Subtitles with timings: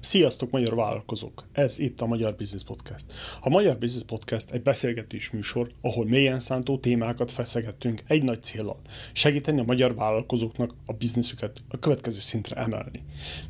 [0.00, 1.44] Sziasztok, magyar vállalkozók!
[1.52, 3.04] Ez itt a Magyar Business Podcast.
[3.40, 8.80] A Magyar Business Podcast egy beszélgetés műsor, ahol mélyen szántó témákat feszegettünk egy nagy célral.
[9.12, 13.02] Segíteni a magyar vállalkozóknak a bizniszüket a következő szintre emelni.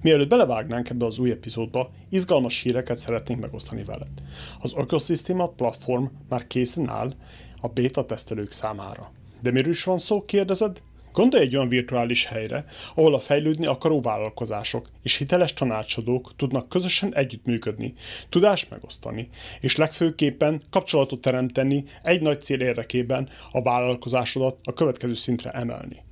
[0.02, 4.22] Mielőtt belevágnánk ebbe az új epizódba, izgalmas híreket szeretnénk megosztani veled.
[4.60, 7.14] Az Ecosystem platform már készen áll
[7.60, 9.12] a beta tesztelők számára.
[9.42, 10.82] De miről is van szó, kérdezed?
[11.12, 12.64] Gondolj egy olyan virtuális helyre,
[12.94, 17.94] ahol a fejlődni akaró vállalkozások és hiteles tanácsadók tudnak közösen együttműködni,
[18.28, 19.28] tudást megosztani,
[19.60, 26.06] és legfőképpen kapcsolatot teremteni egy nagy cél érdekében a vállalkozásodat a következő szintre emelni.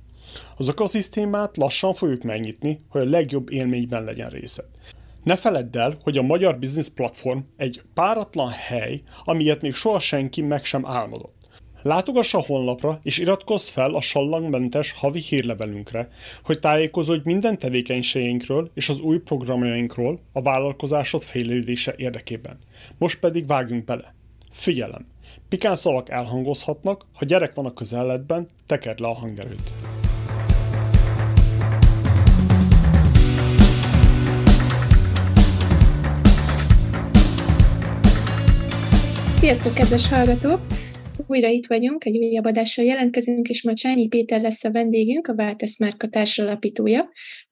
[0.57, 4.65] Az ökoszisztémát lassan fogjuk megnyitni, hogy a legjobb élményben legyen részed.
[5.23, 10.41] Ne feledd el, hogy a Magyar Business Platform egy páratlan hely, amilyet még soha senki
[10.41, 11.36] meg sem álmodott.
[11.87, 16.09] Látogass a honlapra és iratkozz fel a sallangmentes havi hírlevelünkre,
[16.43, 22.59] hogy tájékozódj minden tevékenységeinkről és az új programjainkról a vállalkozásod fejlődése érdekében.
[22.97, 24.13] Most pedig vágjunk bele.
[24.51, 25.07] Figyelem!
[25.49, 29.71] Pikán szavak elhangozhatnak, ha gyerek van a közelletben, tekerd le a hangerőt.
[39.35, 40.61] Sziasztok, kedves hallgatók!
[41.27, 45.35] Újra itt vagyunk, egy újabb adással jelentkezünk, és ma Csányi Péter lesz a vendégünk, a
[45.35, 47.09] Váltesz Márka társalapítója.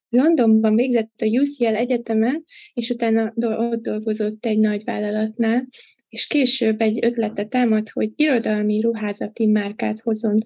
[0.10, 5.68] Londonban végzett a UCL egyetemen, és utána ott dolgozott egy nagy vállalatnál,
[6.10, 10.38] és később egy ötlete támad, hogy irodalmi ruházati márkát hozzon,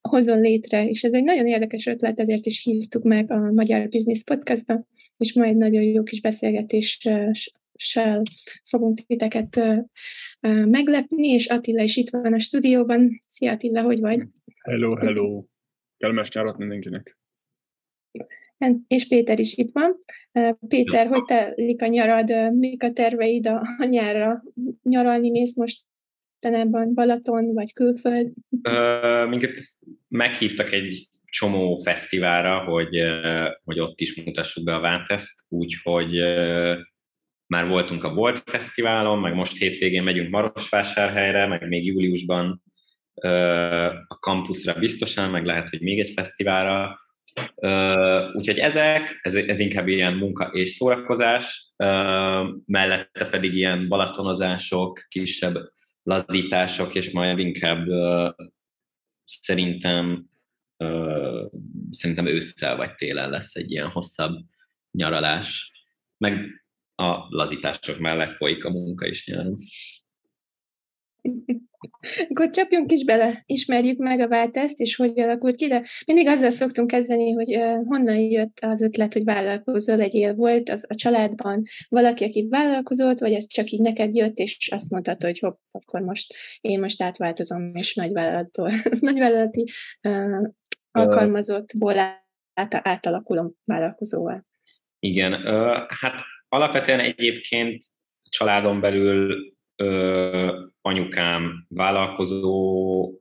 [0.00, 4.24] hozzon létre, és ez egy nagyon érdekes ötlet, ezért is hívtuk meg a Magyar Business
[4.24, 8.22] Podcastba, és ma egy nagyon jó kis beszélgetéssel
[8.62, 9.60] fogunk titeket
[10.66, 13.22] meglepni, és Attila is itt van a stúdióban.
[13.26, 14.22] Szia Attila, hogy vagy?
[14.62, 15.44] Hello, hello!
[15.96, 17.18] Kellemes nyarat mindenkinek!
[18.86, 19.98] És Péter is itt van.
[20.68, 24.42] Péter, hogy telik a nyarad, mik a terveid a nyárra?
[24.82, 25.82] Nyaralni mész most
[26.38, 28.32] tanában Balaton, vagy külföld?
[28.62, 29.58] Uh, minket
[30.08, 33.02] meghívtak egy csomó fesztiválra, hogy,
[33.64, 36.16] hogy ott is mutassuk be a Váteszt, úgyhogy
[37.48, 42.62] már voltunk a Volt Fesztiválon, meg most hétvégén megyünk Marosvásárhelyre, meg még júliusban
[44.06, 46.98] a kampuszra biztosan, meg lehet, hogy még egy fesztiválra.
[48.32, 51.72] Úgyhogy ezek, ez, ez inkább ilyen munka és szórakozás,
[52.64, 55.56] mellette pedig ilyen balatonozások, kisebb
[56.02, 57.86] lazítások, és majd inkább
[59.24, 60.26] szerintem
[61.90, 64.38] szerintem ősszel vagy télen lesz egy ilyen hosszabb
[64.90, 65.72] nyaralás.
[66.16, 66.62] Meg
[67.02, 69.56] a lazítások mellett folyik a munka is nyáron.
[72.28, 76.50] Akkor csapjunk is bele, ismerjük meg a váltást, és hogy alakult ki, de mindig azzal
[76.50, 77.54] szoktunk kezdeni, hogy
[77.84, 80.34] honnan jött az ötlet, hogy vállalkozó legyél.
[80.34, 84.90] Volt az a családban valaki, aki vállalkozott, vagy ez csak így neked jött, és azt
[84.90, 88.70] mondtad, hogy hopp, akkor most én most átváltozom, és nagyvállalattól,
[89.00, 89.64] nagyvállalati
[90.02, 90.48] uh,
[90.90, 91.98] alkalmazottból
[92.54, 94.46] át, átalakulom vállalkozóval.
[94.98, 97.84] Igen, uh, hát Alapvetően egyébként
[98.28, 103.12] családon belül ö, anyukám vállalkozó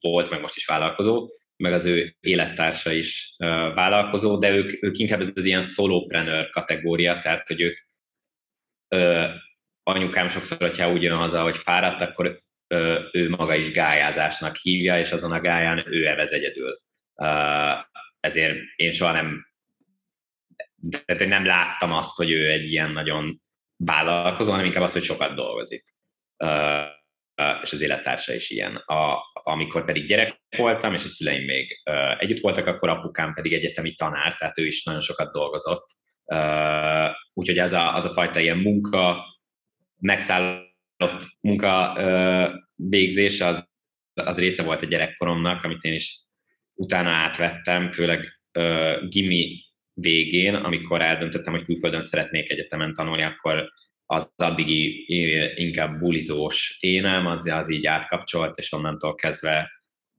[0.00, 4.98] volt, meg most is vállalkozó, meg az ő élettársa is ö, vállalkozó, de ők, ők
[4.98, 7.78] inkább ez az ilyen solopreneur kategória, tehát hogy ők
[8.88, 9.26] ö,
[9.82, 14.98] anyukám sokszor, hogyha úgy jön haza, hogy fáradt, akkor ö, ő maga is gályázásnak hívja,
[14.98, 16.80] és azon a gáján ő evez egyedül.
[17.14, 17.26] Ö,
[18.20, 19.47] ezért én soha nem
[21.06, 23.40] de nem láttam azt, hogy ő egy ilyen nagyon
[23.76, 25.84] vállalkozó, hanem inkább azt, hogy sokat dolgozik.
[27.62, 28.76] És az élettársa is ilyen.
[28.76, 31.80] A, amikor pedig gyerek voltam, és a szüleim még
[32.18, 35.86] együtt voltak, akkor apukám pedig egyetemi tanár, tehát ő is nagyon sokat dolgozott.
[37.32, 39.24] Úgyhogy az a, az a fajta ilyen munka,
[40.00, 43.68] megszállott munka uh, végzés, az,
[44.14, 46.22] az része volt a gyerekkoromnak, amit én is
[46.74, 48.40] utána átvettem, főleg
[49.08, 49.67] gimi
[50.00, 53.70] végén, amikor eldöntöttem, hogy külföldön szeretnék egyetemen tanulni, akkor
[54.06, 55.04] az addigi
[55.54, 59.70] inkább bulizós énem, az, az így átkapcsolt, és onnantól kezdve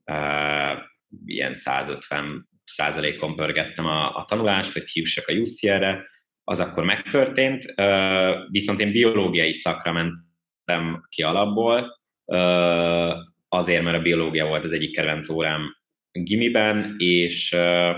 [0.04, 0.78] uh,
[1.24, 6.06] ilyen 150 százalékon pörgettem a, a tanulást, hogy kijussak a UCL-re,
[6.44, 13.12] az akkor megtörtént, uh, viszont én biológiai szakra mentem ki alapból, uh,
[13.48, 15.76] azért, mert a biológia volt az egyik kedvenc órám
[16.12, 17.96] gimiben, és uh,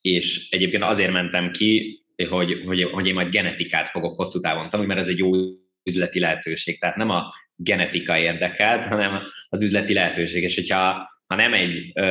[0.00, 4.92] és egyébként azért mentem ki, hogy, hogy, hogy én majd genetikát fogok hosszú távon tanulni,
[4.92, 5.30] mert ez egy jó
[5.84, 6.78] üzleti lehetőség.
[6.78, 10.42] Tehát nem a genetika érdekelt, hanem az üzleti lehetőség.
[10.42, 12.02] És hogyha ha nem egy ö,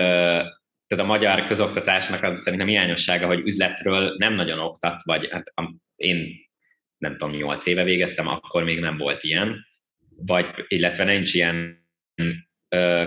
[0.87, 5.53] tehát a magyar közoktatásnak az szerintem hiányossága, hogy üzletről nem nagyon oktat, vagy hát
[5.95, 6.47] én
[6.97, 9.65] nem tudom, 8 éve végeztem, akkor még nem volt ilyen,
[10.15, 11.87] vagy illetve nincs ilyen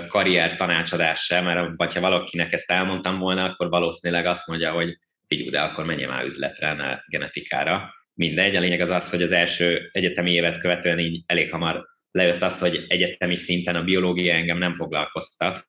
[0.08, 4.98] karrier tanácsadás sem, mert vagy ha valakinek ezt elmondtam volna, akkor valószínűleg azt mondja, hogy
[5.26, 7.94] figyelj, de akkor menjen már üzletre, ne genetikára.
[8.14, 12.42] Mindegy, a lényeg az az, hogy az első egyetemi évet követően így elég hamar lejött
[12.42, 15.68] az, hogy egyetemi szinten a biológia engem nem foglalkoztat,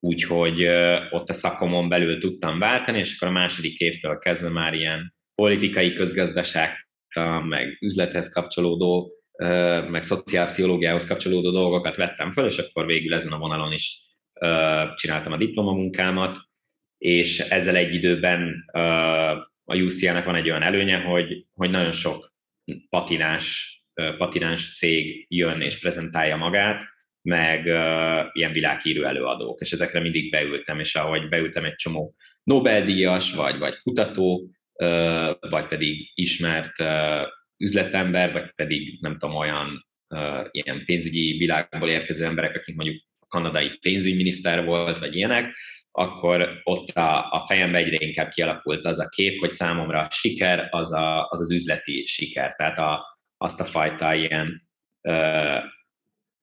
[0.00, 0.66] úgyhogy
[1.10, 5.92] ott a szakomon belül tudtam váltani, és akkor a második évtől kezdve már ilyen politikai
[5.92, 6.88] közgazdaság,
[7.42, 9.12] meg üzlethez kapcsolódó
[9.90, 14.00] meg szociálpszichológiához kapcsolódó dolgokat vettem föl, és akkor végül ezen a vonalon is
[14.94, 16.38] csináltam a diplomamunkámat,
[16.98, 18.64] és ezzel egy időben
[19.64, 22.32] a UCL-nek van egy olyan előnye, hogy, hogy nagyon sok
[22.88, 23.74] patinás,
[24.16, 26.84] patinás cég jön és prezentálja magát,
[27.22, 27.66] meg
[28.32, 33.80] ilyen világhírű előadók, és ezekre mindig beültem, és ahogy beültem egy csomó Nobel-díjas, vagy, vagy
[33.82, 34.50] kutató,
[35.40, 36.72] vagy pedig ismert
[37.60, 43.26] üzletember, vagy pedig nem tudom, olyan uh, ilyen pénzügyi világból érkező emberek, akik mondjuk a
[43.26, 45.54] kanadai pénzügyminiszter volt, vagy ilyenek,
[45.90, 50.68] akkor ott a, a fejembe egyre inkább kialakult az a kép, hogy számomra a siker
[50.70, 52.54] az a, az, az üzleti siker.
[52.54, 54.68] Tehát a, azt a fajta ilyen
[55.08, 55.58] uh,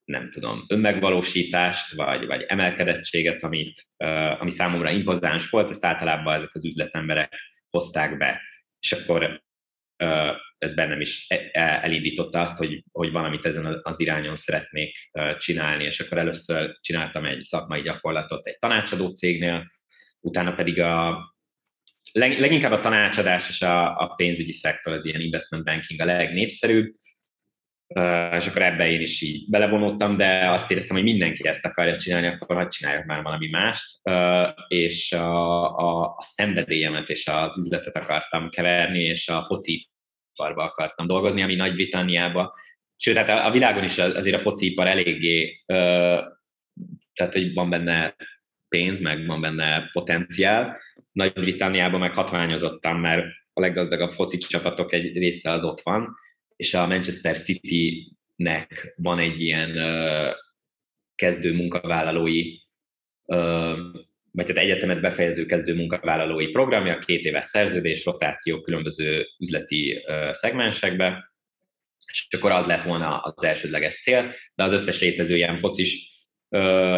[0.06, 6.56] nem tudom, önmegvalósítást, vagy, vagy emelkedettséget, amit, uh, ami számomra impozáns volt, ezt általában ezek
[6.56, 7.34] az üzletemberek
[7.70, 8.42] hozták be.
[8.80, 9.46] És akkor
[10.58, 15.84] ez bennem is e, e, elindította azt, hogy, hogy valamit ezen az irányon szeretnék csinálni,
[15.84, 19.72] és akkor először csináltam egy szakmai gyakorlatot egy tanácsadó cégnél,
[20.20, 21.18] utána pedig a,
[22.14, 26.94] leginkább a tanácsadás és a, a pénzügyi szektor, az ilyen investment banking a legnépszerűbb,
[28.38, 32.28] és akkor ebbe én is így belevonultam, de azt éreztem, hogy mindenki ezt akarja csinálni,
[32.28, 34.00] akkor hadd csináljak már valami mást,
[34.68, 39.90] és a, a, a szenvedélyemet és az üzletet akartam keverni, és a foci
[40.38, 42.54] iparba akartam dolgozni, ami Nagy-Britanniába,
[42.96, 45.64] sőt, hát a, világon is azért a fociipar eléggé,
[47.14, 48.16] tehát hogy van benne
[48.68, 50.78] pénz, meg van benne potenciál.
[51.12, 56.16] Nagy-Britanniában meg hatványozottam, mert a leggazdagabb foci csapatok egy része az ott van,
[56.56, 59.74] és a Manchester City-nek van egy ilyen
[61.16, 62.60] kezdő munkavállalói,
[64.38, 71.32] vagy tehát egyetemet befejező kezdő munkavállalói programja, két éves szerződés, rotáció különböző üzleti szegmensekbe,
[72.12, 76.16] és akkor az lett volna az elsődleges cél, de az összes létező ilyen focis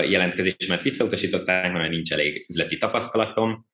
[0.09, 3.65] jelentkezésemet visszautasították, mert nincs elég üzleti tapasztalatom,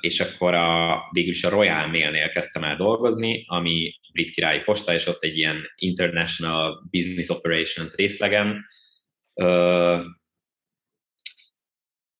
[0.00, 4.92] és akkor a, végül is a Royal Mail-nél kezdtem el dolgozni, ami brit királyi posta,
[4.94, 8.64] és ott egy ilyen International Business Operations részlegen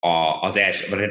[0.05, 1.11] a, az első,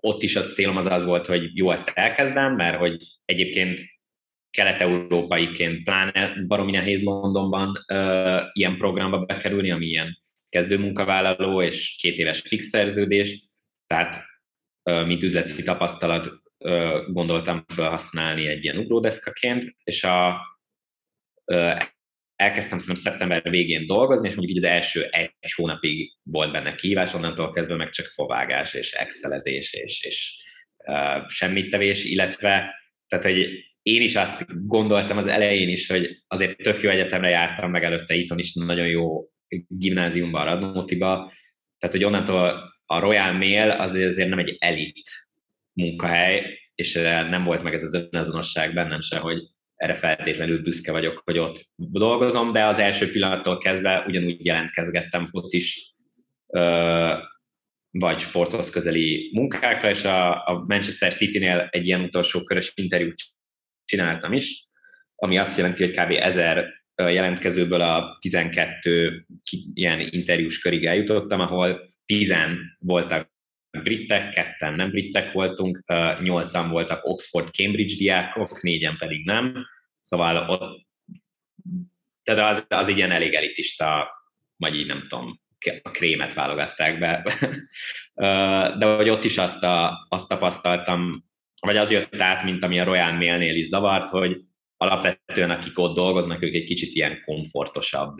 [0.00, 3.80] ott is a célom az az volt, hogy jó, ezt elkezdem, mert hogy egyébként
[4.50, 10.18] kelet-európaiként pláne baromi nehéz Londonban uh, ilyen programba bekerülni, ami ilyen
[10.48, 13.44] kezdő munkavállaló és két éves fix szerződés,
[13.86, 14.16] tehát
[14.90, 16.26] uh, mint üzleti tapasztalat
[16.58, 20.40] uh, gondoltam felhasználni egy ilyen ugródeszkaként, és a,
[21.44, 21.78] uh,
[22.38, 27.14] elkezdtem szerintem szeptember végén dolgozni, és mondjuk így az első egy hónapig volt benne kihívás,
[27.14, 30.42] onnantól kezdve meg csak fovágás és excelezés és, és
[30.86, 32.74] uh, semmit tevés, illetve
[33.06, 33.48] tehát, hogy
[33.82, 38.14] én is azt gondoltam az elején is, hogy azért tök jó egyetemre jártam, meg előtte
[38.14, 39.28] itthon is nagyon jó
[39.68, 41.32] gimnáziumban, Radnótiba,
[41.78, 45.10] tehát hogy onnantól a Royal Mail azért, azért nem egy elit
[45.72, 46.94] munkahely, és
[47.30, 49.38] nem volt meg ez az önazonosság bennem se, hogy
[49.78, 55.94] erre feltétlenül büszke vagyok, hogy ott dolgozom, de az első pillanattól kezdve ugyanúgy jelentkezgettem focis
[57.90, 63.22] vagy sporthoz közeli munkákra, és a, a Manchester City-nél egy ilyen utolsó körös interjút
[63.84, 64.66] csináltam is,
[65.14, 66.10] ami azt jelenti, hogy kb.
[66.10, 69.26] 1000 jelentkezőből a 12
[69.74, 72.34] ilyen interjús körig eljutottam, ahol 10
[72.78, 73.30] voltak
[73.70, 75.84] britek, ketten nem britek voltunk,
[76.22, 79.66] nyolcan voltak Oxford-Cambridge diákok, négyen pedig nem.
[80.00, 80.86] Szóval ott,
[82.22, 84.10] tehát az, az ilyen elég elitista,
[84.56, 85.40] vagy így nem tudom,
[85.82, 87.22] a krémet válogatták be.
[88.78, 91.24] De hogy ott is azt, a, azt tapasztaltam,
[91.60, 94.40] vagy az jött át, mint ami a Royal Mailnél is zavart, hogy
[94.76, 98.16] alapvetően akik ott dolgoznak, ők egy kicsit ilyen komfortosabb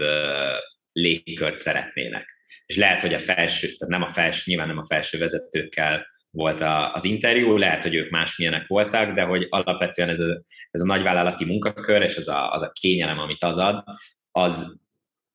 [0.93, 2.38] légkört szeretnének
[2.69, 6.61] és lehet, hogy a felső, tehát nem a felső, nyilván nem a felső vezetőkkel volt
[6.61, 10.85] a, az interjú, lehet, hogy ők másmilyenek voltak, de hogy alapvetően ez a, ez a
[10.85, 13.85] nagyvállalati munkakör, és az a, az a kényelem, amit az ad,
[14.31, 14.81] az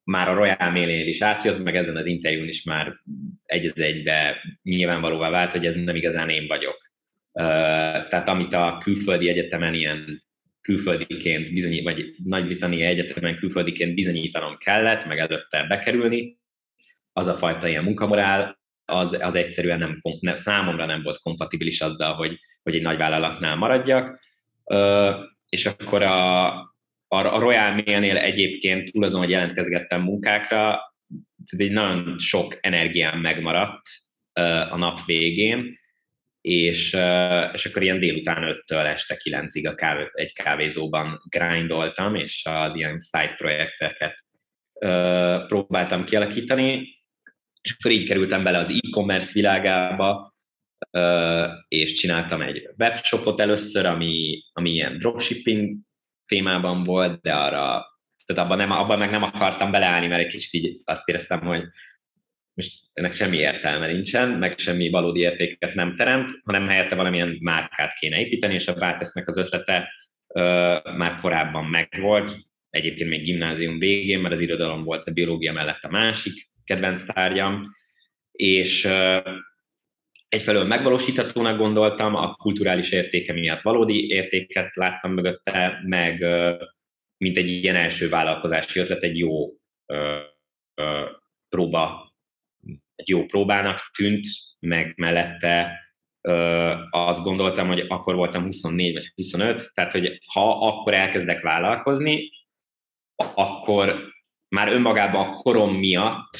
[0.03, 2.93] már a Royal mail is átjött, meg ezen az interjún is már
[3.43, 6.91] egy az egybe nyilvánvalóvá vált, hogy ez nem igazán én vagyok.
[8.09, 10.23] Tehát amit a külföldi egyetemen ilyen
[10.61, 16.41] külföldiként bizonyít, vagy Nagy-Britannia egyetemen külföldiként bizonyítanom kellett, meg előtte bekerülni,
[17.13, 22.13] az a fajta ilyen munkamorál, az, az egyszerűen nem, nem, számomra nem volt kompatibilis azzal,
[22.13, 24.19] hogy, hogy egy nagy vállalatnál maradjak.
[25.49, 26.47] És akkor a,
[27.07, 30.61] a Royal Mail-nél egyébként túl azon, hogy jelentkezgettem munkákra,
[31.45, 33.81] tehát egy nagyon sok energiám megmaradt
[34.69, 35.81] a nap végén,
[36.41, 36.97] és,
[37.53, 42.99] és akkor ilyen délután 5-től este 9-ig a kávé, egy kávézóban grindoltam, és az ilyen
[42.99, 44.25] side projekteket
[45.47, 47.02] próbáltam kialakítani,
[47.63, 50.33] és akkor így kerültem bele az e-commerce világába,
[51.67, 55.77] és csináltam egy webshopot először, ami, ami ilyen dropshipping
[56.25, 57.85] témában volt, de arra,
[58.25, 61.63] tehát abban, nem, abban meg nem akartam beleállni, mert egy kicsit így azt éreztem, hogy
[62.53, 67.93] most ennek semmi értelme nincsen, meg semmi valódi értéket nem teremt, hanem helyette valamilyen márkát
[67.93, 69.89] kéne építeni, és a Váltesznek az ötlete
[70.27, 72.35] ö, már korábban megvolt,
[72.73, 77.75] egyébként még gimnázium végén, mert az irodalom volt a biológia mellett a másik kedvenc tárgyam,
[78.31, 78.89] és
[80.29, 86.25] egyfelől megvalósíthatónak gondoltam, a kulturális értéke miatt valódi értéket láttam mögötte, meg
[87.17, 89.49] mint egy ilyen első vállalkozási ötlet, egy jó
[91.49, 92.13] próba,
[92.95, 94.25] egy jó próbának tűnt,
[94.59, 95.81] meg mellette
[96.89, 102.29] azt gondoltam, hogy akkor voltam 24 vagy 25, tehát hogy ha akkor elkezdek vállalkozni,
[103.35, 104.11] akkor
[104.47, 106.37] már önmagában a korom miatt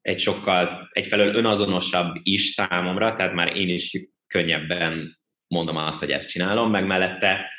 [0.00, 6.30] egy sokkal, egyfelől önazonosabb is számomra, tehát már én is könnyebben mondom azt, hogy ezt
[6.30, 7.52] csinálom, meg mellette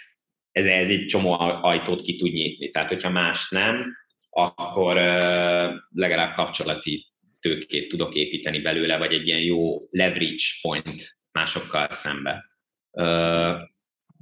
[0.51, 2.69] ez, ez egy csomó ajtót ki tud nyitni.
[2.69, 3.95] Tehát, hogyha más nem,
[4.29, 4.95] akkor
[5.89, 7.07] legalább kapcsolati
[7.39, 12.45] tőkét tudok építeni belőle, vagy egy ilyen jó leverage point másokkal szembe.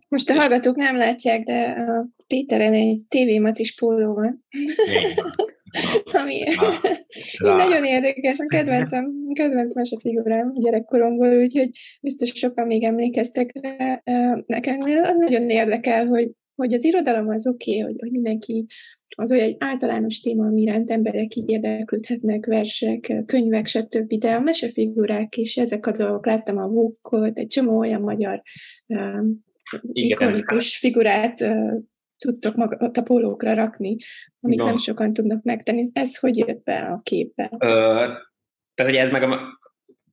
[0.07, 4.45] Most a hallgatók nem látják, de a Péteren egy tévémacis póló van.
[6.03, 6.43] Ami
[7.39, 11.69] nagyon érdekes, a kedvencem, kedvenc mesefigurám gyerekkoromból, úgyhogy
[12.01, 14.01] biztos sokan még emlékeztek rá.
[14.45, 18.65] Nekem az nagyon érdekel, hogy, hogy az irodalom az oké, okay, hogy, hogy mindenki
[19.15, 24.13] az olyan egy általános téma, ami iránt emberek így érdeklődhetnek, versek, könyvek, stb.
[24.13, 28.41] De a mesefigurák is, ezek a dolgok, láttam a Vókot, egy csomó olyan magyar
[29.71, 31.45] um, ikonikus figurát
[32.17, 33.95] tudtok magat a pólókra rakni,
[34.39, 34.65] amit no.
[34.65, 35.83] nem sokan tudnak megtenni.
[35.93, 37.51] Ez hogy jött be a képbe?
[37.59, 37.67] Ö,
[38.73, 39.59] tehát, hogy ez meg a,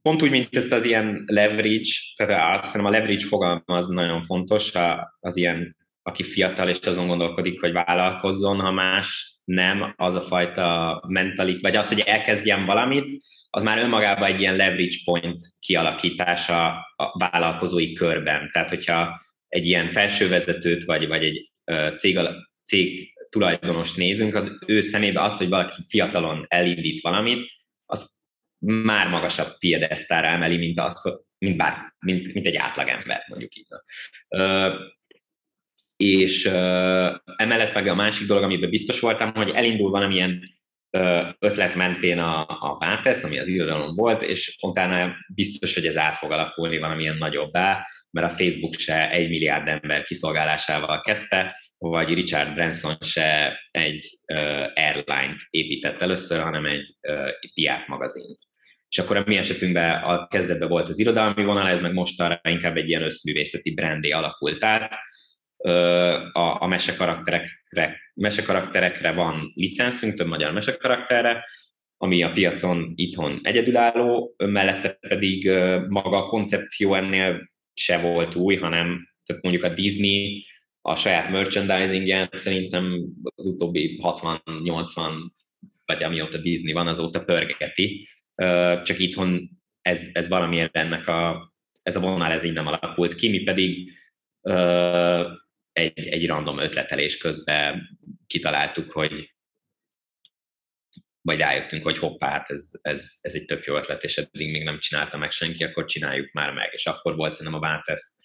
[0.02, 4.22] pont úgy, mint ezt az ilyen leverage, tehát azt hiszem a leverage fogalma az nagyon
[4.22, 4.72] fontos,
[5.20, 11.02] az ilyen, aki fiatal és azon gondolkodik, hogy vállalkozzon, ha más nem, az a fajta
[11.08, 13.16] mentalit, vagy az, hogy elkezdjen valamit,
[13.50, 18.50] az már önmagában egy ilyen leverage point kialakítása a vállalkozói körben.
[18.52, 19.20] Tehát, hogyha
[19.54, 21.50] egy ilyen felsővezetőt, vagy, vagy egy
[21.98, 22.18] cég,
[22.64, 27.50] cég tulajdonost nézünk, az ő szemébe az, hogy valaki fiatalon elindít valamit,
[27.86, 28.22] az
[28.58, 33.66] már magasabb piedesztára emeli, mint, az, mint, bár, mint, mint egy átlagember, mondjuk így.
[35.96, 36.44] És
[37.36, 40.40] emellett meg a másik dolog, amiben biztos voltam, hogy elindul valamilyen
[40.90, 45.96] uh, ötlet mentén a, a Váltesz, ami az irodalom volt, és utána biztos, hogy ez
[45.96, 52.14] át fog alakulni valamilyen nagyobbá, mert a Facebook se egy milliárd ember kiszolgálásával kezdte, vagy
[52.14, 58.38] Richard Branson se egy uh, airline-t épített először, hanem egy uh, diák magazint.
[58.88, 62.76] És akkor a mi esetünkben a kezdetben volt az irodalmi vonal, ez meg mostanra inkább
[62.76, 64.94] egy ilyen összművészeti brandé alakult át.
[65.56, 65.72] Uh,
[66.36, 71.44] a, a mesekarakterekre, mesekarakterekre van licenszünk, több magyar mesekarakterre,
[71.96, 75.50] ami a piacon itthon egyedülálló, mellette pedig
[75.88, 80.46] maga a koncepció ennél se volt új, hanem tehát mondjuk a Disney
[80.80, 85.30] a saját merchandising szerintem az utóbbi 60-80,
[85.84, 88.08] vagy amióta Disney van, azóta pörgeti.
[88.82, 89.50] Csak itthon
[89.82, 91.52] ez, ez valamiért ennek a,
[91.82, 93.92] ez a vonal ez így nem alakult ki, mi pedig
[95.72, 99.33] egy, egy random ötletelés közben kitaláltuk, hogy
[101.24, 104.62] vagy rájöttünk, hogy hoppá, hát ez, ez, ez egy tök jó ötlet, és eddig még
[104.62, 106.68] nem csinálta meg senki, akkor csináljuk már meg.
[106.72, 108.16] És akkor volt szerintem a Váltesz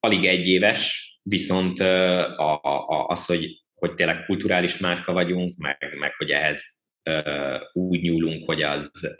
[0.00, 6.14] alig egy éves, viszont a, a, az, hogy, hogy tényleg kulturális márka vagyunk, meg, meg
[6.14, 6.80] hogy ehhez
[7.72, 9.16] úgy nyúlunk, hogy az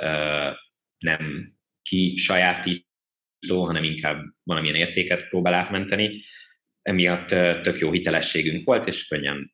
[0.99, 1.53] nem
[1.83, 6.23] ki sajátító, hanem inkább valamilyen értéket próbál átmenteni.
[6.83, 7.29] Emiatt
[7.63, 9.53] tök jó hitelességünk volt, és könnyen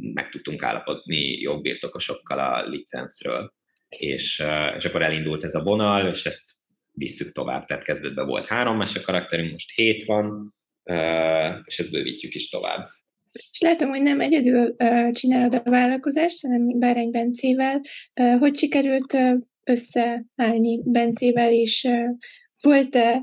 [0.00, 3.54] meg tudtunk állapodni jogbirtokosokkal a licenszről.
[3.88, 4.44] És,
[4.76, 6.54] és akkor elindult ez a vonal, és ezt
[6.92, 7.64] visszük tovább.
[7.64, 10.54] Tehát kezdetben volt három mese karakterünk, most hét van,
[11.64, 12.86] és ezt bővítjük is tovább.
[13.50, 14.76] És látom, hogy nem egyedül
[15.10, 17.80] csinálod a vállalkozást, hanem Bárány Bencével.
[18.38, 19.16] Hogy sikerült
[19.64, 21.88] összeállni Bencével, és
[22.60, 23.22] volt-e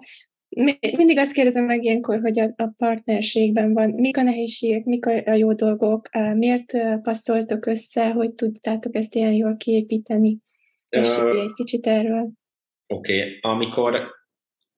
[0.98, 5.22] mindig azt kérdezem meg ilyenkor, hogy a, a partnerségben van, mik a nehézségek, mik a,
[5.25, 10.38] a jó dolgok, miért passzoltok össze, hogy tudtátok ezt ilyen jól kiépíteni?
[10.89, 12.29] És uh, egy kicsit erről.
[12.88, 13.38] Oké, okay.
[13.41, 14.12] amikor,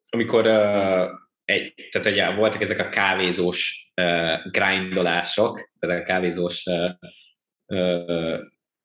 [0.09, 1.07] amikor uh,
[1.45, 6.91] egy, tehát ugye voltak ezek a kávézós uh, grindolások, tehát a kávézós uh,
[7.65, 8.39] uh,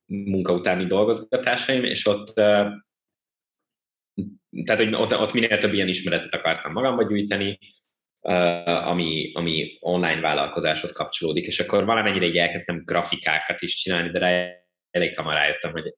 [0.06, 2.66] munka utáni dolgozgatásaim, és ott uh,
[4.64, 7.58] tehát, hogy ott, ott minél több ilyen ismeretet akartam magamba gyűjteni,
[8.64, 14.48] ami, ami online vállalkozáshoz kapcsolódik, és akkor valamennyire így elkezdtem grafikákat is csinálni, de rá
[14.90, 15.94] elég hamar rájöttem, hogy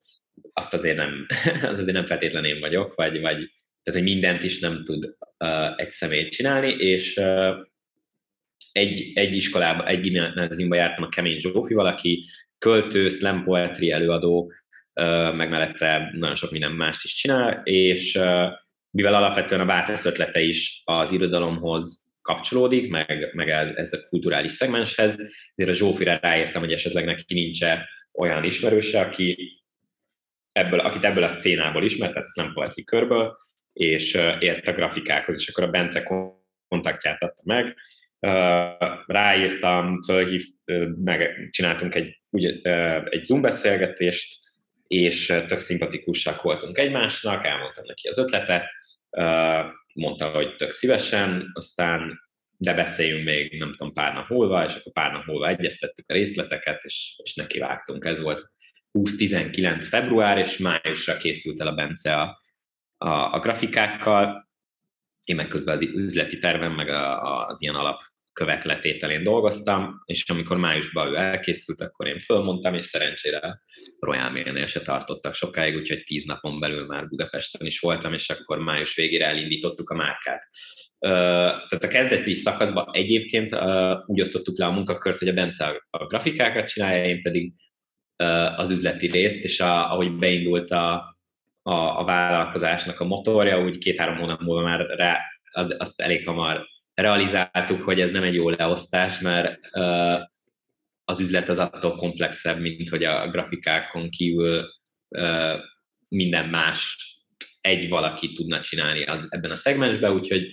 [0.53, 1.27] azt azért nem,
[1.73, 3.51] az azért nem feltétlenül én vagyok, vagy, vagy
[3.83, 5.05] tehát, hogy mindent is nem tud
[5.45, 7.57] uh, egy személy csinálni, és uh,
[8.73, 12.27] egy, egy iskolába, egy gimnáziumba jártam a Kemény Zsófival, aki
[12.59, 14.53] költő, slam poetry előadó,
[15.35, 18.21] meg mellette nagyon sok minden mást is csinál, és
[18.91, 25.13] mivel alapvetően a Váltesz ötlete is az irodalomhoz kapcsolódik, meg, meg ez a kulturális szegmenshez,
[25.55, 27.59] ezért a Zsófira ráértem, hogy esetleg neki nincs
[28.13, 29.53] olyan ismerőse, aki
[30.53, 33.37] ebből, akit ebből a szcénából ismert, tehát a nem poetry körből,
[33.73, 36.03] és ért a grafikákhoz, és akkor a Bence
[36.69, 37.77] kontaktját adta meg,
[39.07, 40.45] ráírtam, fölhív,
[41.05, 42.61] meg csináltunk egy, úgy,
[43.11, 44.42] egy Zoom beszélgetést,
[44.93, 48.71] és tök szimpatikusak voltunk egymásnak, elmondtam neki az ötletet,
[49.95, 52.21] mondta, hogy tök szívesen, aztán
[52.57, 56.13] de beszéljünk még, nem tudom, pár nap múlva, és akkor pár nap múlva egyeztettük a
[56.13, 58.05] részleteket, és, és nekivágtunk.
[58.05, 58.51] Ez volt
[58.93, 62.43] 20-19 február, és májusra készült el a Bence a,
[62.97, 64.51] a, a grafikákkal,
[65.25, 68.01] én meg közben az üzleti tervem, meg a, a, az ilyen alap
[68.33, 73.63] követletételén dolgoztam, és amikor májusban ő elkészült, akkor én fölmondtam, és szerencsére
[73.99, 78.59] Royal Mail-nél se tartottak sokáig, úgyhogy tíz napon belül már Budapesten is voltam, és akkor
[78.59, 80.43] május végére elindítottuk a márkát.
[80.99, 83.55] Tehát a kezdeti szakaszban egyébként
[84.07, 87.53] úgy osztottuk le a munkakört, hogy a Bence a grafikákat csinálja, én pedig
[88.57, 91.17] az üzleti részt, és a, ahogy beindult a,
[91.63, 96.67] a, a vállalkozásnak a motorja, úgy két-három hónap múlva már rá, az, azt elég hamar
[96.95, 99.69] realizáltuk, hogy ez nem egy jó leosztás, mert
[101.05, 104.69] az üzlet az attól komplexebb, mint hogy a grafikákon kívül
[106.09, 106.97] minden más
[107.61, 110.47] egy valaki tudna csinálni az, ebben a szegmensben, úgyhogy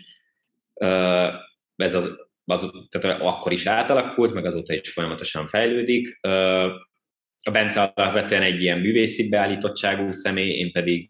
[1.76, 6.20] ez az, az, tehát akkor is átalakult, meg azóta is folyamatosan fejlődik.
[7.42, 11.10] A Bence alapvetően egy ilyen művészi beállítottságú személy, én pedig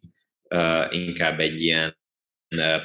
[0.89, 1.97] inkább egy ilyen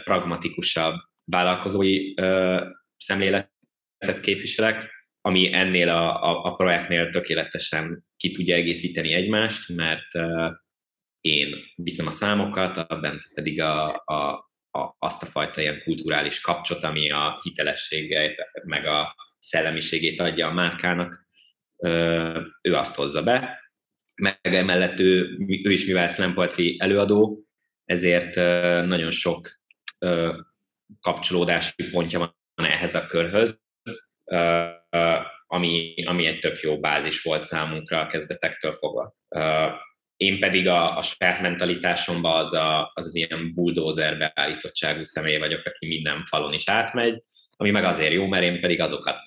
[0.05, 2.63] pragmatikusabb vállalkozói uh,
[2.97, 10.53] szemléletet képviselek, ami ennél a, a, a projektnél tökéletesen ki tudja egészíteni egymást, mert uh,
[11.21, 16.41] én viszem a számokat, a Bence pedig a, a, a, azt a fajta ilyen kulturális
[16.41, 18.35] kapcsot, ami a hitelességet,
[18.65, 21.27] meg a szellemiségét adja a márkának,
[21.77, 23.63] uh, ő azt hozza be,
[24.15, 26.35] meg emellett ő, ő is mivel slam
[26.79, 27.45] előadó,
[27.85, 29.63] ezért uh, nagyon sok
[31.01, 33.61] kapcsolódási pontja van ehhez a körhöz,
[35.47, 39.15] ami, ami egy tök jó bázis volt számunkra a kezdetektől fogva.
[40.17, 45.67] Én pedig a, a saját mentalitásomban az, a, az az ilyen bulldozer beállítottságú személy vagyok,
[45.67, 47.23] aki minden falon is átmegy,
[47.57, 49.19] ami meg azért jó, mert én pedig azokat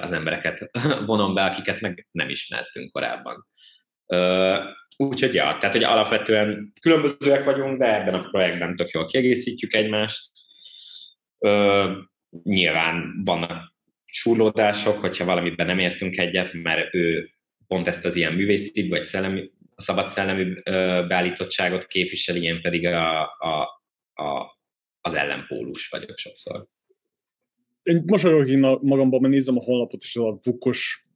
[0.00, 0.70] az embereket
[1.06, 3.46] vonom be, akiket meg nem ismertünk korábban.
[4.96, 10.30] Úgyhogy ja, tehát hogy alapvetően különbözőek vagyunk, de ebben a projektben tök jól kiegészítjük egymást,
[11.40, 11.90] Ö,
[12.42, 13.74] nyilván vannak
[14.04, 17.30] surlódások, hogyha valamiben nem értünk egyet, mert ő
[17.66, 20.54] pont ezt az ilyen művészi vagy szellemi, a szabad szellemi
[21.08, 23.62] beállítottságot képviseli, én pedig a, a,
[24.22, 24.58] a,
[25.00, 26.66] az ellenpólus vagyok sokszor.
[27.82, 31.06] Én mosolyogok én magamban, mert nézem a honlapot, és a vukos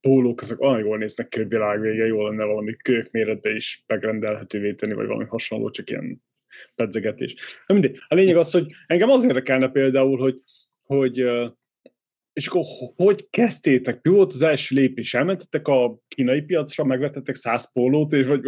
[0.00, 4.74] pólók, azok olyan jól néznek ki, hogy világvége, jól lenne valami kölyök méretbe is megrendelhetővé
[4.74, 6.22] tenni, vagy valami hasonló, csak ilyen
[6.74, 7.34] pedzegetés.
[7.66, 7.98] Na mindegy.
[8.08, 10.36] A lényeg az, hogy engem az érdekelne például, hogy,
[10.82, 11.24] hogy
[12.38, 12.62] és akkor
[12.94, 13.98] hogy kezdtétek?
[14.02, 15.14] Mi volt az első lépés?
[15.14, 18.40] Elmentetek a kínai piacra, megvetettek száz pólót, és vagy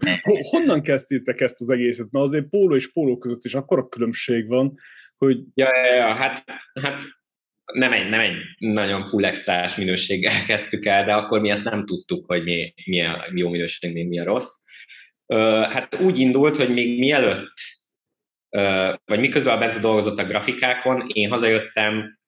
[0.50, 2.10] honnan kezdtétek ezt az egészet?
[2.10, 4.74] Mert azért póló és póló között is akkora különbség van,
[5.16, 5.38] hogy...
[5.54, 6.44] Ja, ja, ja hát,
[6.80, 7.02] hát
[7.72, 11.86] nem egy, nem egy nagyon full extrás minőséggel kezdtük el, de akkor mi ezt nem
[11.86, 14.61] tudtuk, hogy mi, mi a jó minőség, mi, mi a rossz.
[15.70, 17.54] Hát úgy indult, hogy még mielőtt,
[19.04, 22.18] vagy miközben a Bence dolgozott a grafikákon, én hazajöttem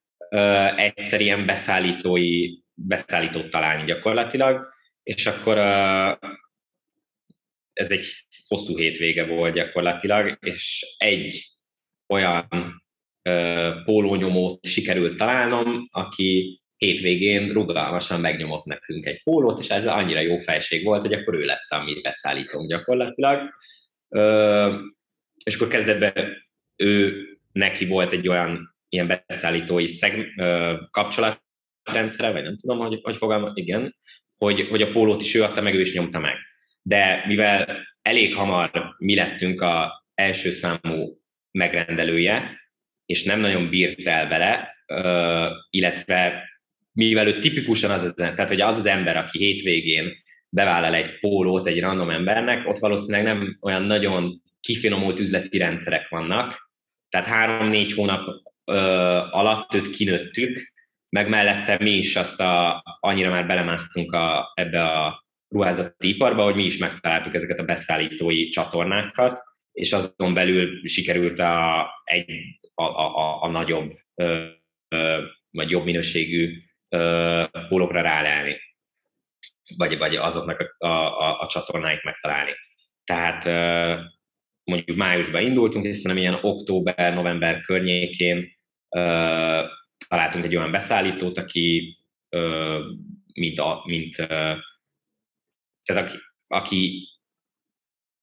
[0.77, 5.59] egyszer ilyen beszállítói, beszállítót találni gyakorlatilag, és akkor
[7.73, 11.47] ez egy hosszú hétvége volt gyakorlatilag, és egy
[12.13, 12.49] olyan
[13.85, 20.85] pólónyomót sikerült találnom, aki hétvégén rugalmasan megnyomott nekünk egy pólót, és ez annyira jó felség
[20.85, 23.41] volt, hogy akkor ő lett a mi beszállítónk gyakorlatilag.
[25.45, 30.27] És akkor kezdetben ő, neki volt egy olyan ilyen beszállítói szeg,
[30.91, 33.97] kapcsolatrendszere, vagy nem tudom, hogy, hogy fogalmaz, igen,
[34.37, 36.35] hogy, hogy a pólót is ő adta meg, ő is nyomta meg.
[36.83, 41.21] De mivel elég hamar mi lettünk a első számú
[41.51, 42.61] megrendelője,
[43.07, 44.75] és nem nagyon bírt el vele,
[45.71, 46.49] illetve
[46.95, 50.13] mivel ő tipikusan az az, tehát hogy az az ember, aki hétvégén
[50.49, 56.71] bevállal egy pólót egy random embernek, ott valószínűleg nem olyan nagyon kifinomult üzleti rendszerek vannak,
[57.09, 58.27] tehát három-négy hónap
[58.65, 58.75] ö,
[59.31, 60.73] alatt őt kinőttük,
[61.09, 66.55] meg mellette mi is azt a, annyira már belemásztunk a, ebbe a ruházati iparba, hogy
[66.55, 72.31] mi is megtaláltuk ezeket a beszállítói csatornákat, és azon belül sikerült a, egy,
[72.75, 74.47] a, a, a nagyobb ö,
[74.89, 76.63] ö, vagy jobb minőségű
[77.69, 78.61] pólokra rálelni,
[79.77, 82.53] vagy, vagy azoknak a, a, a csatornáit megtalálni.
[83.05, 83.45] Tehát
[84.65, 88.57] mondjuk májusban indultunk, és szerintem ilyen október-november környékén
[88.89, 89.01] ö,
[90.09, 91.99] találtunk egy olyan beszállítót, aki
[93.35, 94.17] mint, a, mint
[95.85, 97.09] tehát aki, aki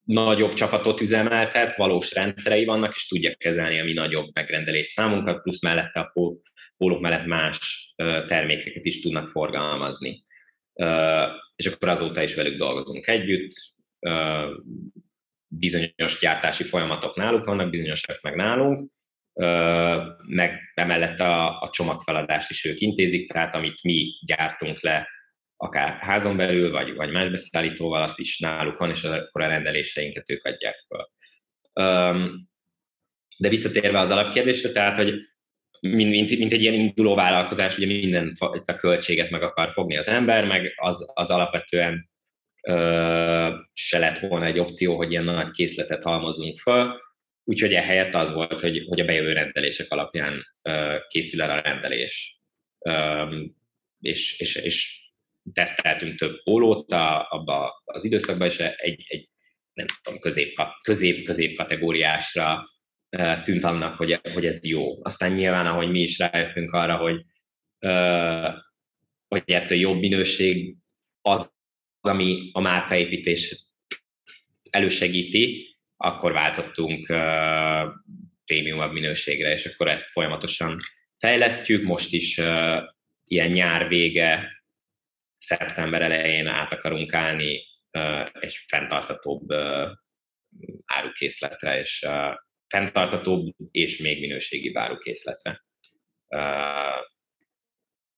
[0.04, 5.62] nagyobb csapatot üzemeltet, valós rendszerei vannak, és tudja kezelni a mi nagyobb megrendelés számunkat, plusz
[5.62, 6.12] mellette a
[6.78, 7.94] pólók mellett más
[8.28, 10.24] termékeket is tudnak forgalmazni.
[11.56, 13.52] És akkor azóta is velük dolgozunk együtt,
[15.48, 18.92] bizonyos gyártási folyamatok náluk vannak, bizonyosak meg nálunk,
[20.28, 25.08] meg emellett a, a csomagfeladást is ők intézik, tehát amit mi gyártunk le
[25.62, 30.30] akár házon belül, vagy, vagy más beszállítóval, az is náluk van, és akkor a rendeléseinket
[30.30, 31.12] ők adják fel.
[33.38, 35.14] De visszatérve az alapkérdésre, tehát, hogy
[35.80, 40.08] mint, mint, mint egy ilyen induló vállalkozás, ugye minden a költséget meg akar fogni az
[40.08, 42.10] ember, meg az, az alapvetően
[42.62, 47.02] ö, se lett volna egy opció, hogy ilyen nagy készletet halmozunk fel,
[47.44, 52.40] úgyhogy ehelyett az volt, hogy, hogy a bejövő rendelések alapján ö, készül el a rendelés.
[52.80, 53.26] Ö,
[54.00, 55.01] és, és, és
[55.54, 56.92] teszteltünk több pólót
[57.30, 59.30] abba az időszakban, és egy, egy
[59.74, 62.70] nem tudom, közép, közép, közép kategóriásra
[63.44, 65.04] tűnt annak, hogy, hogy ez jó.
[65.04, 67.26] Aztán nyilván, ahogy mi is rájöttünk arra, hogy,
[69.28, 70.76] hogy ettől jobb minőség
[71.22, 71.54] az,
[72.02, 73.66] ami a márkaépítés
[74.70, 77.06] elősegíti, akkor váltottunk
[78.46, 80.78] prémiumabb minőségre, és akkor ezt folyamatosan
[81.18, 81.84] fejlesztjük.
[81.84, 82.38] Most is
[83.26, 84.61] ilyen nyár vége
[85.42, 87.64] szeptember elején át akarunk állni
[88.32, 89.48] egy fenntarthatóbb
[90.86, 92.08] árukészletre, és
[92.68, 95.64] fenntarthatóbb és még minőségi árukészletre.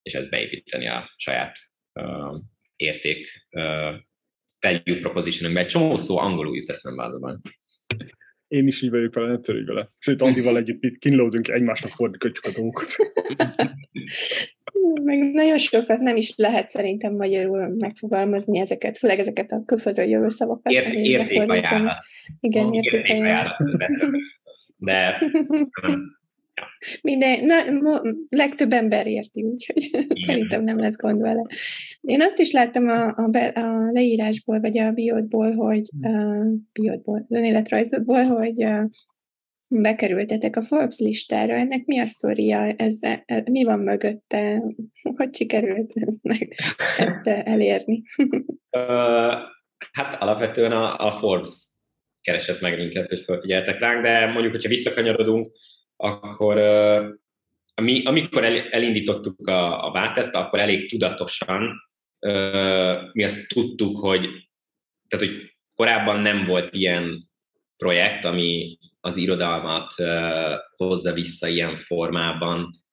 [0.01, 1.57] És ezt beépíteni a saját
[2.75, 3.47] érték
[4.59, 5.62] value propositionünkbe.
[5.62, 7.41] Egy csomó szó angolul jut eszembe azonban.
[8.47, 9.93] Én is így vagyok vele, ne törődj vele.
[9.97, 12.95] Sőt, Andival együtt itt kínlódunk, egymásnak fordítjuk a dolgokat.
[15.04, 20.30] meg nagyon sokat nem is lehet szerintem magyarul megfogalmazni ezeket, főleg ezeket a külföldről jövő
[20.30, 20.74] szavakat.
[20.74, 22.04] Ért, értékajánlat.
[22.39, 23.56] Igen, értékajánlat.
[23.78, 23.89] De
[24.86, 25.17] Ja.
[27.02, 30.08] Minden, na, legtöbb ember érti, úgyhogy Igen.
[30.26, 31.46] szerintem nem lesz gond vele.
[32.02, 37.26] Én azt is láttam a, a, be, a leírásból, vagy a biódból, hogy uh, biódból,
[37.30, 38.84] az önéletrajzodból, hogy uh,
[39.81, 44.63] bekerültetek a Forbes listára, ennek mi a sztoria, ez, e, mi van mögötte,
[45.15, 46.53] hogy sikerült ezt, meg,
[46.97, 48.03] ezt elérni?
[49.91, 51.71] hát alapvetően a, a Forbes
[52.21, 55.51] keresett meg minket, hogy felfigyeltek ránk, de mondjuk, hogyha visszakanyarodunk,
[55.95, 56.57] akkor
[57.75, 61.71] ami, amikor el, elindítottuk a, a válteszt, akkor elég tudatosan
[63.12, 64.21] mi azt tudtuk, hogy
[65.07, 67.29] tehát, hogy korábban nem volt ilyen
[67.77, 69.93] projekt, ami az irodalmat
[70.75, 72.83] hozza vissza ilyen formában.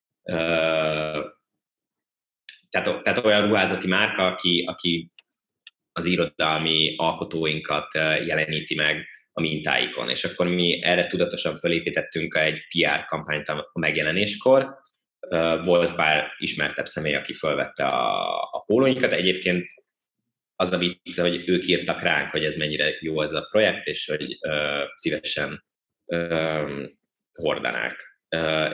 [2.70, 5.12] Tehát, tehát olyan ruházati márka, aki, aki
[5.92, 7.94] az irodalmi alkotóinkat
[8.26, 10.08] jeleníti meg a mintáikon.
[10.08, 14.78] És akkor mi erre tudatosan felépítettünk egy PR kampányt a megjelenéskor,
[15.64, 19.12] volt pár ismertebb személy, aki felvette a, a pólóinkat.
[19.12, 19.66] Egyébként
[20.56, 24.06] az a vicc, hogy ők írtak ránk, hogy ez mennyire jó ez a projekt, és
[24.06, 25.68] hogy ö, szívesen
[27.32, 28.08] hordanák.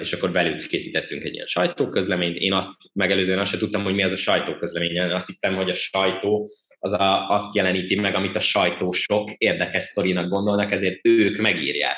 [0.01, 2.37] És akkor velük készítettünk egy ilyen sajtóközleményt.
[2.37, 4.90] Én azt megelőzően azt sem tudtam, hogy mi az a sajtóközlemény.
[4.90, 9.83] Én azt hittem, hogy a sajtó az a, azt jeleníti meg, amit a sajtósok érdekes
[9.83, 11.96] sztorinak gondolnak, ezért ők megírják.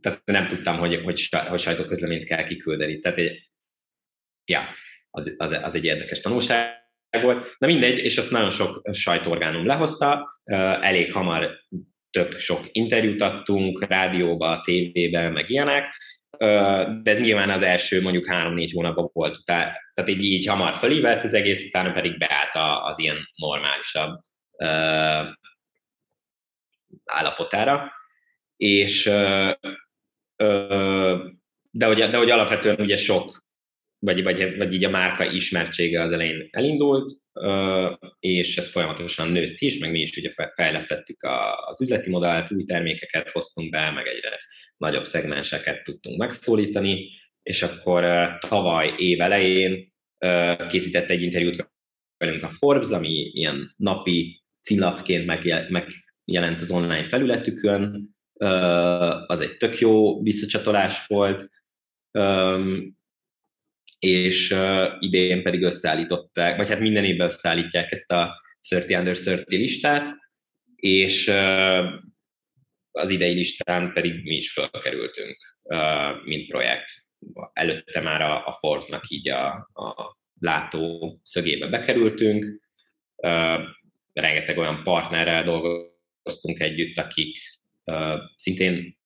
[0.00, 2.98] Tehát nem tudtam, hogy, hogy, hogy sajtóközleményt kell kiküldeni.
[2.98, 3.50] Tehát egy,
[4.44, 4.60] ja,
[5.10, 6.78] az, az, az egy érdekes tanulság
[7.22, 7.54] volt.
[7.58, 10.40] Na mindegy, és azt nagyon sok sajtóorgánum lehozta,
[10.80, 11.58] elég hamar
[12.10, 15.94] tök sok interjút adtunk, rádióba, tévébe, meg ilyenek,
[17.02, 21.34] de ez nyilván az első mondjuk három-négy hónapban volt, tehát így, így hamar felívelt az
[21.34, 24.20] egész, utána pedig beállt az ilyen normálisabb
[27.04, 27.92] állapotára,
[28.56, 29.04] és
[31.70, 33.44] de hogy, de hogy alapvetően ugye sok
[34.02, 37.12] vagy, vagy, vagy így a márka ismertsége az elején elindult,
[38.18, 41.22] és ez folyamatosan nőtt is, meg mi is ugye fejlesztettük
[41.66, 44.36] az üzleti modellt, új termékeket hoztunk be, meg egyre
[44.76, 47.08] nagyobb szegmenseket tudtunk megszólítani,
[47.42, 48.04] és akkor
[48.48, 49.92] tavaly év elején
[50.68, 51.70] készített egy interjút
[52.16, 58.08] velünk a Forbes, ami ilyen napi címlapként megjelent az online felületükön,
[59.26, 61.50] az egy tök jó visszacsatolás volt,
[64.00, 69.46] és uh, idén pedig összeállították, vagy hát minden évben összeállítják ezt a 30 under 30
[69.46, 70.16] listát,
[70.76, 71.86] és uh,
[72.90, 76.92] az idei listán pedig mi is felkerültünk, uh, mint projekt.
[77.52, 82.62] Előtte már a, a Forbes-nak így a, a látó szögébe bekerültünk,
[83.16, 83.60] uh,
[84.12, 87.38] rengeteg olyan partnerrel dolgoztunk együtt, akik
[87.84, 88.99] uh, szintén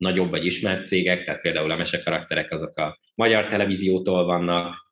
[0.00, 4.88] nagyobb vagy ismert cégek, tehát például a mesekarakterek azok a magyar televíziótól vannak,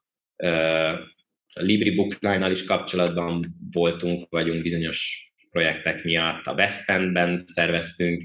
[1.55, 8.25] a Libri bookline is kapcsolatban voltunk, vagyunk bizonyos projektek miatt, a West Endben szerveztünk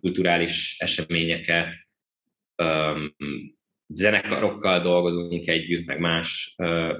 [0.00, 1.74] kulturális eseményeket,
[3.86, 6.54] zenekarokkal dolgozunk együtt, meg más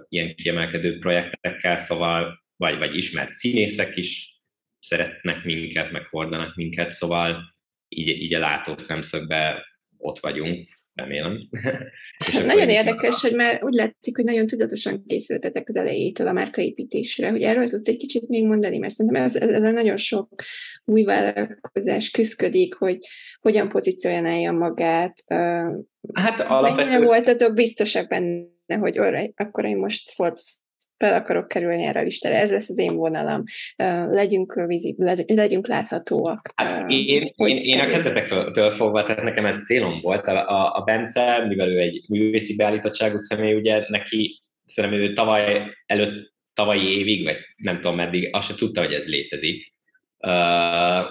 [0.09, 4.40] ilyen kiemelkedő projektekkel, szóval, vagy, vagy ismert színészek is
[4.81, 7.56] szeretnek minket, meg hordanak minket, szóval
[7.96, 9.54] így, így a látó szemszögben
[9.96, 11.48] ott vagyunk, remélem.
[12.46, 17.42] nagyon érdekes, hogy már úgy látszik, hogy nagyon tudatosan készültetek az elejétől a márkaépítésre, hogy
[17.42, 20.28] erről tudsz egy kicsit még mondani, mert szerintem ez, ez nagyon sok
[20.85, 22.98] új vállalkozás küzdik, hogy
[23.40, 25.14] hogyan pozícionálja magát.
[26.12, 26.88] Hát alapvetően...
[26.88, 30.59] Mennyire voltatok biztosak benne, hogy orra, akkor én most Forbes
[30.98, 33.42] fel akarok kerülni erre a listára, ez lesz az én vonalam,
[34.09, 36.52] legyünk, vizib, legyünk láthatóak.
[36.54, 40.26] Hát én, én, én a kezdetektől fogva, tehát nekem ez célom volt.
[40.26, 45.62] A, a, a Bence, mivel ő egy művészi beállítottságú személy, ugye neki szerintem ő tavaly
[45.87, 49.74] előtt, tavalyi évig, vagy nem tudom meddig, azt se tudta, hogy ez létezik.
[50.18, 51.04] Uh,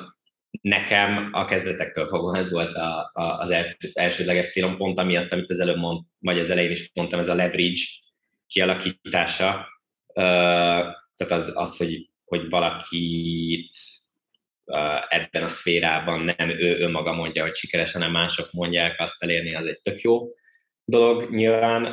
[0.62, 5.50] nekem a kezdetektől fogva ez volt a, a, az el, elsődleges célom, pont amiatt, amit
[5.50, 7.82] az előbb mond, vagy az elején is mondtam, ez a leverage
[8.48, 9.67] kialakítása,
[10.15, 13.78] tehát az, az hogy, hogy valakit
[15.10, 19.65] ebben a szférában nem ő önmaga mondja, hogy sikeres, hanem mások mondják, azt elérni az
[19.65, 20.28] egy tök jó
[20.86, 21.30] dolog.
[21.30, 21.86] Nyilván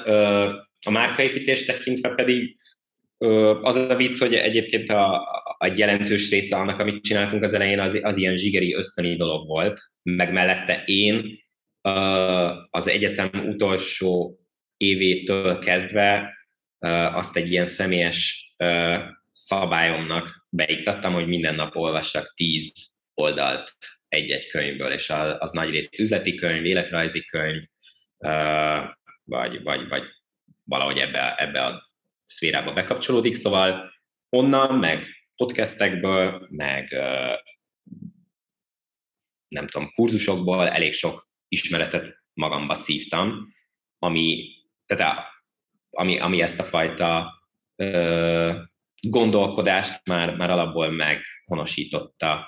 [0.87, 2.57] a márkaépítés tekintve pedig
[3.63, 5.15] az a vicc, hogy egyébként a,
[5.59, 9.81] a jelentős része annak, amit csináltunk az elején, az, az ilyen zsigeri ösztöni dolog volt,
[10.03, 11.39] meg mellette én
[12.71, 14.39] az egyetem utolsó
[14.77, 16.33] évétől kezdve
[16.89, 18.51] azt egy ilyen személyes
[19.33, 22.73] szabályomnak beiktattam, hogy minden nap olvassak tíz
[23.15, 23.73] oldalt
[24.09, 27.63] egy-egy könyvből, és az nagy részt üzleti könyv, életrajzi könyv,
[29.25, 30.03] vagy, vagy, vagy
[30.65, 31.91] valahogy ebbe, ebbe a
[32.27, 33.93] szférába bekapcsolódik, szóval
[34.29, 36.93] onnan, meg podcastekből, meg
[39.49, 43.55] nem tudom, kurzusokból elég sok ismeretet magamba szívtam,
[43.99, 44.49] ami,
[44.87, 45.31] tehát
[45.93, 47.33] ami, ami ezt a fajta
[47.77, 48.53] ö,
[49.01, 52.47] gondolkodást már, már alapból meghonosította,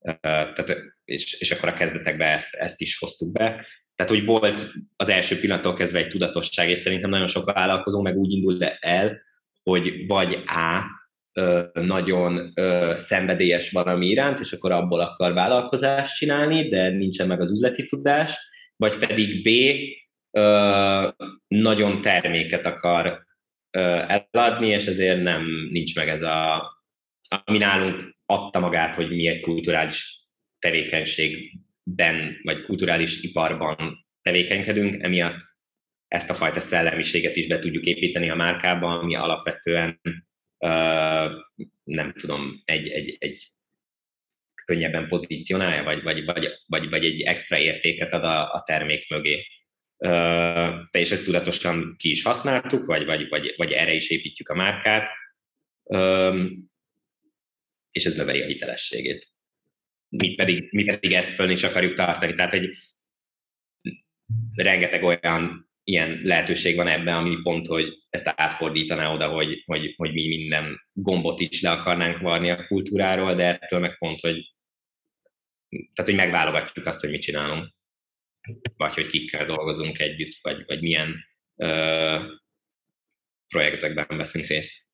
[0.00, 3.66] ö, tehát, és, és akkor a kezdetekben ezt, ezt is hoztuk be.
[3.94, 8.16] Tehát, hogy volt az első pillanattól kezdve egy tudatosság, és szerintem nagyon sok vállalkozó meg
[8.16, 9.22] úgy indul el,
[9.62, 10.84] hogy vagy A,
[11.72, 12.52] nagyon
[12.96, 18.38] szenvedélyes valami iránt, és akkor abból akar vállalkozást csinálni, de nincsen meg az üzleti tudás,
[18.76, 19.48] vagy pedig B,
[21.48, 23.24] nagyon terméket akar
[23.70, 26.70] eladni, és ezért nem nincs meg ez a,
[27.44, 30.20] ami nálunk adta magát, hogy mi egy kulturális
[30.58, 35.40] tevékenységben, vagy kulturális iparban tevékenykedünk, emiatt
[36.08, 40.00] ezt a fajta szellemiséget is be tudjuk építeni a márkába, ami alapvetően
[41.84, 43.46] nem tudom, egy, egy, egy
[44.64, 49.46] könnyebben pozícionálja, vagy, vagy, vagy, vagy, vagy egy extra értéket ad a, a termék mögé.
[50.90, 54.54] Te is ezt tudatosan ki is használtuk, vagy, vagy, vagy, vagy erre is építjük a
[54.54, 55.10] márkát,
[57.90, 59.28] és ez növeli a hitelességét.
[60.08, 62.34] Mi pedig, mi pedig ezt föl is akarjuk tartani.
[62.34, 62.70] Tehát, hogy
[64.54, 70.12] rengeteg olyan ilyen lehetőség van ebben, ami pont, hogy ezt átfordítaná oda, hogy, hogy, hogy
[70.12, 74.54] mi minden gombot is le akarnánk varni a kultúráról, de ettől meg pont, hogy
[75.68, 77.74] tehát, hogy megválogatjuk azt, hogy mit csinálunk,
[78.76, 81.14] vagy hogy kikkel dolgozunk együtt, vagy, vagy milyen
[81.56, 82.18] ö,
[83.48, 84.84] projektekben veszünk részt.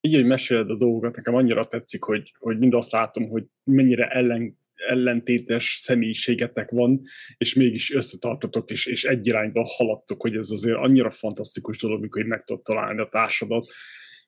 [0.00, 4.08] Így, hogy meséled a dolgokat, nekem annyira tetszik, hogy, hogy mind azt látom, hogy mennyire
[4.08, 7.02] ellen, ellentétes személyiségetek van,
[7.36, 12.26] és mégis összetartotok, és, és egy irányba haladtok, hogy ez azért annyira fantasztikus dolog, hogy
[12.26, 13.66] meg tudod találni a társadat.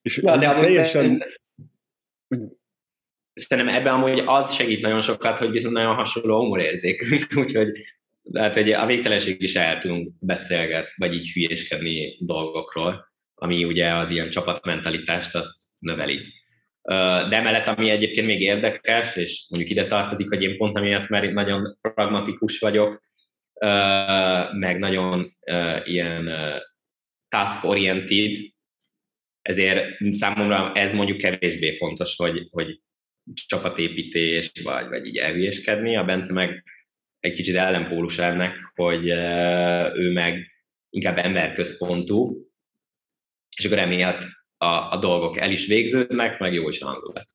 [0.03, 1.25] És ja, de teljesen...
[3.33, 7.71] Szerintem ebben amúgy az segít nagyon sokat, hogy viszont nagyon hasonló humorérzékünk, úgyhogy
[8.31, 14.11] lehet, hogy a végtelenség is el tudunk beszélgetni, vagy így hülyéskedni dolgokról, ami ugye az
[14.11, 16.21] ilyen csapatmentalitást azt növeli.
[17.29, 21.33] De emellett, ami egyébként még érdekes, és mondjuk ide tartozik, hogy én pont amiatt, mert
[21.33, 23.03] nagyon pragmatikus vagyok,
[24.53, 25.37] meg nagyon
[25.85, 26.31] ilyen
[27.29, 28.35] task-oriented,
[29.43, 32.81] ezért számomra ez mondjuk kevésbé fontos, hogy, hogy
[33.47, 35.97] csapatépítés, vagy, vagy így elhülyéskedni.
[35.97, 36.65] A Bence meg
[37.21, 39.07] egy kicsit ellenpólus ennek, hogy
[39.99, 40.47] ő meg
[40.91, 42.47] inkább emberközpontú,
[43.57, 44.23] és akkor emiatt
[44.57, 47.27] a, a dolgok el is végződnek, meg jó is hangulat.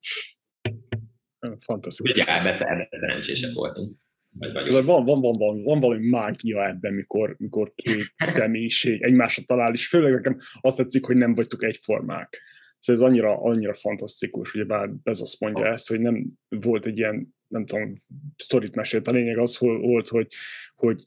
[1.60, 2.12] Fantasztikus.
[2.12, 2.56] Ugye ebben
[2.90, 3.98] szerencsések voltunk.
[4.40, 9.74] Vagy van, van, van, van, van valami mágia ebben, mikor, mikor két személyiség egymásra talál,
[9.74, 12.42] és főleg nekem azt tetszik, hogy nem vagytok egyformák.
[12.84, 16.98] Szóval ez annyira, annyira fantasztikus, ugye bár ez azt mondja ezt, hogy nem volt egy
[16.98, 18.04] ilyen, nem tudom,
[18.38, 19.08] sztorit mesélt.
[19.08, 20.28] A lényeg az volt, hogy,
[20.76, 21.06] hogy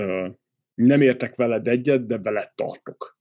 [0.00, 0.28] uh,
[0.74, 3.18] nem értek veled egyet, de veled tartok.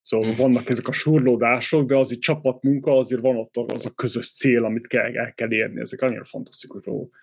[0.00, 0.36] Szóval mm.
[0.36, 4.86] vannak ezek a surlódások, de azért csapatmunka, azért van ott az a közös cél, amit
[4.86, 5.80] kell, el kell érni.
[5.80, 7.16] Ezek annyira fantasztikus dolgok.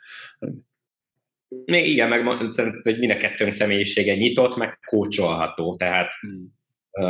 [1.66, 2.26] Még igen, meg
[2.84, 6.46] hogy mind a kettőnk személyisége nyitott, meg kócsolható, tehát mm.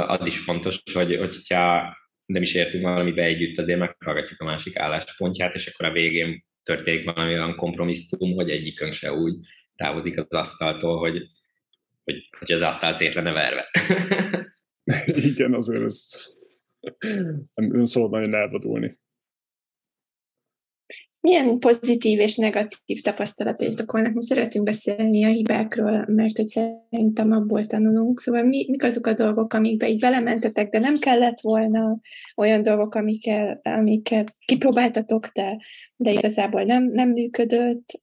[0.07, 1.99] az is fontos, hogy, hogyha
[2.31, 7.05] nem is értünk valamibe együtt, azért meghallgatjuk a másik álláspontját, és akkor a végén történik
[7.05, 9.35] valami olyan kompromisszum, hogy egyikünk se úgy
[9.75, 11.27] távozik az asztaltól, hogy,
[12.03, 13.69] hogy, hogy az asztal szét lenne verve.
[15.29, 16.09] Igen, azért ez
[17.53, 18.99] nem szabad nagyon elvadulni.
[21.21, 24.13] Milyen pozitív és negatív tapasztalataitok vannak?
[24.13, 28.19] Most szeretünk beszélni a hibákról, mert hogy szerintem abból tanulunk.
[28.19, 31.99] Szóval mi, mik azok a dolgok, amikbe így belementetek, de nem kellett volna,
[32.35, 35.57] olyan dolgok, amiket, amiket kipróbáltatok, de,
[35.95, 38.01] de igazából nem, nem működött,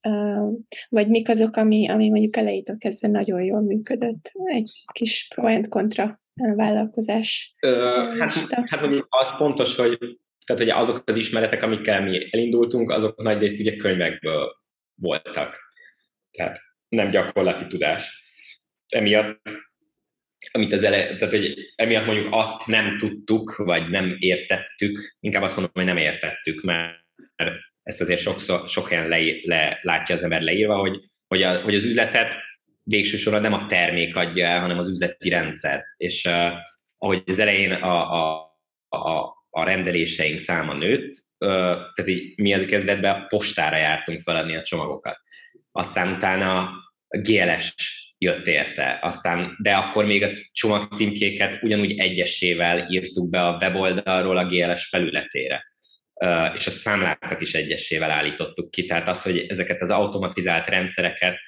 [0.89, 4.33] vagy mik azok, ami, ami mondjuk elejétől kezdve nagyon jól működött?
[4.45, 6.21] Egy kis pro and contra
[6.55, 7.55] vállalkozás.
[7.61, 7.77] Ö,
[8.19, 8.31] hát,
[8.67, 9.99] hát az pontos, hogy
[10.49, 14.57] tehát hogy azok az ismeretek, amikkel mi elindultunk, azok nagy részt ugye könyvekből
[14.95, 15.59] voltak.
[16.31, 18.23] Tehát nem gyakorlati tudás.
[18.89, 19.41] Emiatt,
[20.51, 25.57] amit az ele, tehát hogy emiatt mondjuk azt nem tudtuk, vagy nem értettük, inkább azt
[25.57, 26.97] mondom, hogy nem értettük, mert
[27.83, 31.75] ezt azért sokszor, sok helyen le, le, látja az ember leírva, hogy, hogy, a, hogy
[31.75, 32.37] az üzletet
[32.83, 35.85] végső soron nem a termék adja el, hanem az üzleti rendszer.
[35.97, 36.53] És uh,
[36.99, 38.51] ahogy az elején a, a,
[38.89, 45.19] a, a rendeléseink száma nőtt, tehát így mi az kezdetben postára jártunk feladni a csomagokat.
[45.73, 46.71] Aztán utána
[47.09, 47.75] GLS
[48.19, 54.47] jött érte, aztán, de akkor még a csomagcímkéket ugyanúgy egyesével írtuk be a weboldalról a
[54.47, 55.65] GLS felületére,
[56.55, 61.39] és a számlákat is egyesével állítottuk ki, tehát az, hogy ezeket az automatizált rendszereket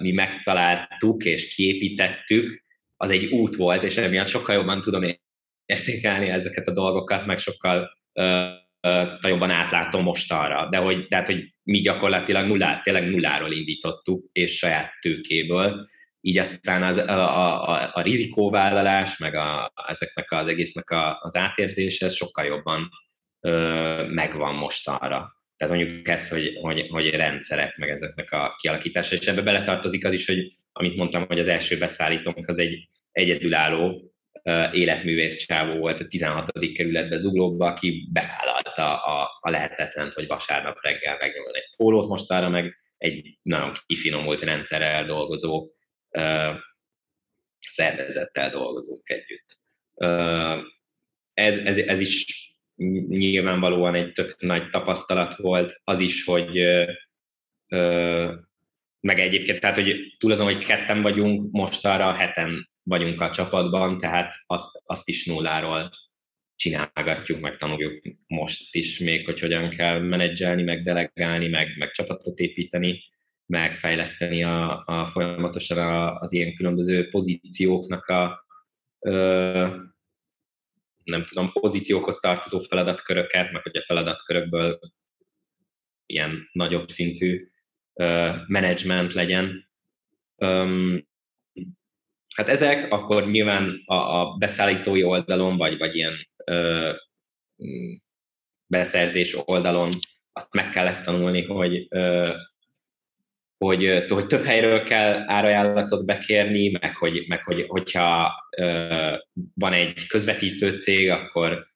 [0.00, 5.02] mi megtaláltuk és kiépítettük, az egy út volt, és emiatt sokkal jobban tudom
[5.68, 10.68] értékelni ezeket a dolgokat, meg sokkal uh, jobban átlátom most arra.
[10.68, 15.86] De hogy, de hát, hogy mi gyakorlatilag nullá, tényleg nulláról indítottuk, és saját tőkéből,
[16.20, 22.08] így aztán az, a, a, a rizikóvállalás, meg a, ezeknek az egésznek a, az átérzése
[22.08, 22.88] sokkal jobban
[23.40, 25.36] ö, megvan most arra.
[25.56, 30.12] Tehát mondjuk ez, hogy, hogy, hogy rendszerek, meg ezeknek a kialakítása, és ebbe beletartozik az
[30.12, 34.07] is, hogy amit mondtam, hogy az első beszállítónk az egy egyedülálló
[34.72, 36.50] életművész csávó volt a 16.
[36.74, 42.48] kerületbe Zuglóba, aki bevállalta a, a lehetetlent, hogy vasárnap reggel megnyomod egy pólót, most arra
[42.48, 45.70] meg egy nagyon kifinomult rendszerrel dolgozó
[47.60, 49.58] szervezettel dolgozunk együtt.
[51.34, 52.26] Ez, ez, ez is
[53.08, 56.50] nyilvánvalóan egy tök nagy tapasztalat volt, az is, hogy
[59.00, 63.98] meg egyébként, tehát hogy túl azon, hogy ketten vagyunk, most arra heten vagyunk a csapatban,
[63.98, 65.90] tehát azt, azt is nulláról
[66.56, 72.38] csinálgatjuk, meg tanuljuk most is még, hogy hogyan kell menedzselni, meg delegálni, meg, meg csapatot
[72.38, 73.02] építeni,
[73.46, 78.46] meg fejleszteni a, a folyamatosan a, az ilyen különböző pozícióknak a
[78.98, 79.76] ö,
[81.04, 84.78] nem tudom, pozíciókhoz tartozó feladatköröket, meg hogy a feladatkörökből
[86.06, 87.50] ilyen nagyobb szintű
[88.46, 89.68] menedzsment legyen.
[90.36, 91.07] Um,
[92.38, 96.16] hát ezek akkor nyilván a, a beszállítói oldalon, vagy, vagy ilyen
[96.46, 96.94] uh,
[98.66, 99.88] beszerzés oldalon
[100.32, 102.34] azt meg kellett tanulni, hogy uh,
[103.64, 109.14] hogy, hogy több helyről kell árajánlatot bekérni, meg, hogy, meg hogy, hogyha uh,
[109.54, 111.66] van egy közvetítő cég, akkor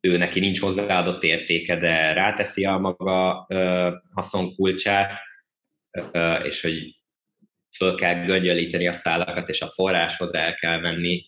[0.00, 5.20] ő neki nincs hozzáadott értéke, de ráteszi a maga uh, haszonkulcsát,
[6.12, 6.97] uh, és hogy
[7.78, 11.24] föl kell göngyölíteni a szálakat, és a forráshoz el kell menni,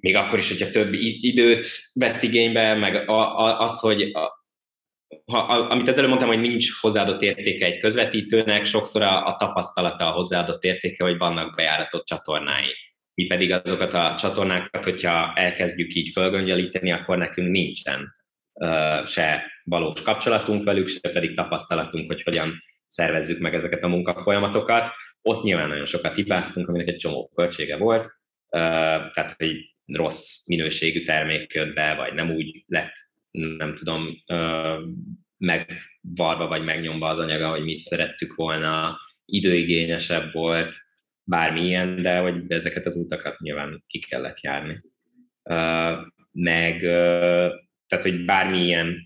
[0.00, 4.12] még akkor is, hogyha több időt vesz igénybe, meg a, a, az, hogy
[5.24, 10.06] ha, amit az előbb mondtam, hogy nincs hozzáadott értéke egy közvetítőnek, sokszor a, a tapasztalata
[10.06, 12.74] a hozzáadott értéke, hogy vannak bejáratott csatornái.
[13.14, 18.14] Mi pedig azokat a csatornákat, hogyha elkezdjük így fölgöngyelíteni, akkor nekünk nincsen
[18.52, 24.92] uh, se valós kapcsolatunk velük, se pedig tapasztalatunk, hogy hogyan szervezzük meg ezeket a munkafolyamatokat.
[25.22, 28.06] Ott nyilván nagyon sokat hibáztunk, aminek egy csomó költsége volt,
[28.48, 32.92] tehát hogy rossz minőségű termék jött be, vagy nem úgy lett
[33.30, 34.24] nem tudom,
[35.36, 40.76] megvarva vagy megnyomva az anyaga, hogy mit szerettük volna, időigényesebb volt,
[41.24, 44.82] bármilyen, de hogy ezeket az utakat nyilván ki kellett járni.
[46.32, 46.80] Meg,
[47.86, 48.96] tehát, hogy bármilyen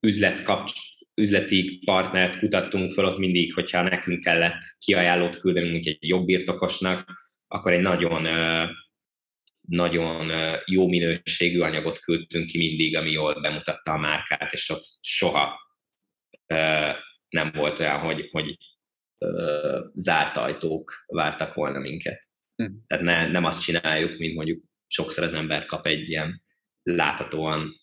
[0.00, 0.80] üzlet kapcs,
[1.18, 7.10] üzleti partnert kutattunk fel ott mindig, hogyha nekünk kellett kiajánlót küldenünk egy jobb birtokosnak,
[7.46, 8.26] akkor egy nagyon
[9.68, 10.32] nagyon
[10.64, 15.58] jó minőségű anyagot küldtünk ki mindig, ami jól bemutatta a márkát, és ott soha
[17.28, 18.56] nem volt olyan, hogy, hogy
[19.94, 22.28] zárt ajtók vártak volna minket.
[22.56, 22.72] Hm.
[22.86, 26.42] Tehát ne, nem azt csináljuk, mint mondjuk sokszor az ember kap egy ilyen
[26.82, 27.74] láthatóan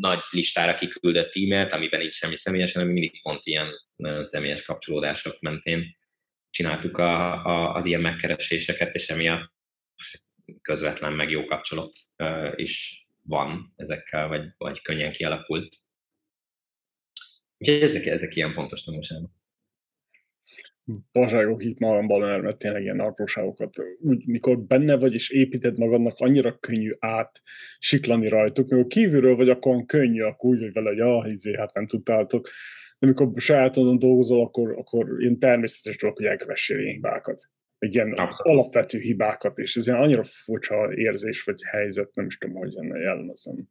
[0.00, 5.40] nagy listára kiküldött e-mailt, amiben nincs semmi személyesen, ami mindig pont ilyen nagyon személyes kapcsolódások
[5.40, 5.96] mentén
[6.50, 9.52] csináltuk a, a, az ilyen megkereséseket, és emiatt
[10.62, 11.96] közvetlen meg jó kapcsolat
[12.54, 15.76] is van ezekkel, vagy, vagy könnyen kialakult.
[17.58, 19.30] Úgyhogy ezek, ezek ilyen fontos tanulságok.
[21.12, 23.70] Bazságok itt magamban, mert tényleg ilyen apróságokat,
[24.00, 27.42] úgy, mikor benne vagy és építed magadnak, annyira könnyű át
[27.78, 31.74] siklani rajtuk, mikor kívülről vagy, akkor könnyű, akkor úgy vagy vele, hogy ah, izé, hát
[31.74, 32.46] nem tudtátok
[33.04, 37.42] de amikor sajátodon dolgozol, akkor, akkor ilyen természetes dolog, hogy elkövessél ilyen hibákat.
[37.78, 38.58] Egy ilyen Abszolút.
[38.58, 43.00] alapvető hibákat, és ez ilyen annyira furcsa érzés vagy helyzet, nem is tudom, hogy ennek
[43.00, 43.68] jellemezem.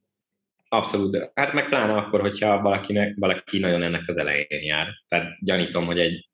[0.68, 4.88] Abszolút, hát meg pláne akkor, hogyha valakinek, valaki nagyon ennek az elején jár.
[5.07, 6.30] Tehát gyanítom, hogy egy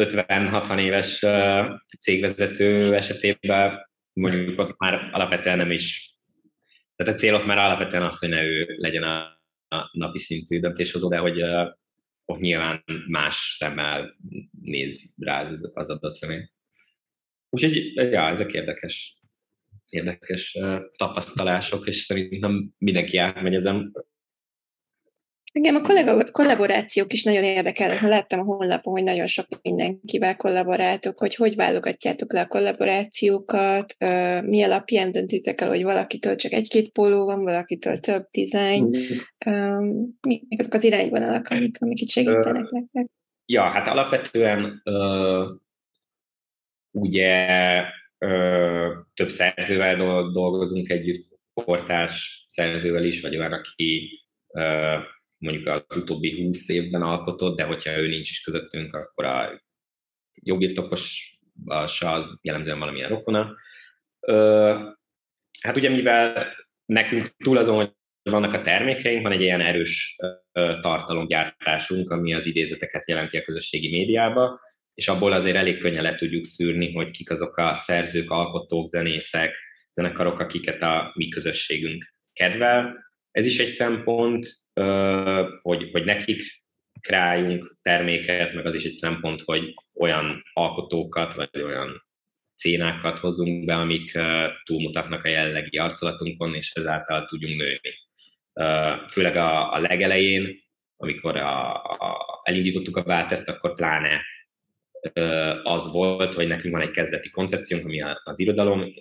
[0.00, 1.24] 50-60 éves
[2.00, 6.14] cégvezető esetében mondjuk ott már alapvetően nem is,
[6.96, 11.08] tehát a célok már alapvetően az, hogy ne ő legyen a, a napi szintű döntéshozó,
[11.08, 11.42] de hogy
[12.24, 14.16] ott nyilván más szemmel
[14.60, 16.48] néz rá az adott személy.
[17.48, 19.18] Úgyhogy, ja, ezek érdekes,
[19.88, 20.58] érdekes
[20.96, 23.92] tapasztalások, és szerintem mindenki átmegy ezen.
[25.56, 28.08] Igen, a kollaborációk is nagyon érdekel.
[28.08, 33.96] Láttam a honlapon, hogy nagyon sok mindenkivel kollaboráltok, hogy hogy válogatjátok le a kollaborációkat,
[34.42, 38.84] mi alapján döntitek el, hogy valakitől csak egy-két póló van, valakitől több dizájn.
[39.48, 40.02] Mm.
[40.20, 43.06] Mi azok az irányvonalak, amik, amik itt segítenek nektek?
[43.46, 45.44] Ja, hát alapvetően uh,
[46.90, 47.80] ugye
[48.18, 49.96] uh, több szerzővel
[50.32, 57.56] dolgozunk együtt, portás szerzővel is, vagy olyan, aki uh, mondjuk az utóbbi húsz évben alkotott,
[57.56, 59.62] de hogyha ő nincs is közöttünk, akkor a
[60.34, 61.34] jobbirtokos
[61.64, 63.56] az jellemzően valamilyen rokona.
[65.60, 70.16] Hát ugye mivel nekünk túl azon, hogy vannak a termékeink, van egy ilyen erős
[70.80, 74.60] tartalomgyártásunk, ami az idézeteket jelenti a közösségi médiába,
[74.94, 79.58] és abból azért elég könnyen le tudjuk szűrni, hogy kik azok a szerzők, alkotók, zenészek,
[79.90, 83.05] zenekarok, akiket a mi közösségünk kedvel.
[83.36, 84.46] Ez is egy szempont,
[85.62, 86.42] hogy, hogy nekik
[87.00, 92.04] kreáljunk terméket, meg az is egy szempont, hogy olyan alkotókat, vagy olyan
[92.56, 94.18] cénákat hozunk be, amik
[94.64, 97.94] túlmutatnak a jellegi arculatunkon, és ezáltal tudjunk nőni.
[99.08, 100.60] Főleg a, a legelején,
[100.96, 104.22] amikor a, a, elindítottuk a váltest, akkor pláne
[105.62, 108.94] az volt, hogy nekünk van egy kezdeti koncepciónk, ami az irodalom,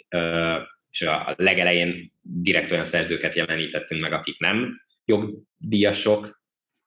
[0.96, 6.41] és a legelején direkt olyan szerzőket jelenítettünk meg, akik nem jogdíjasok,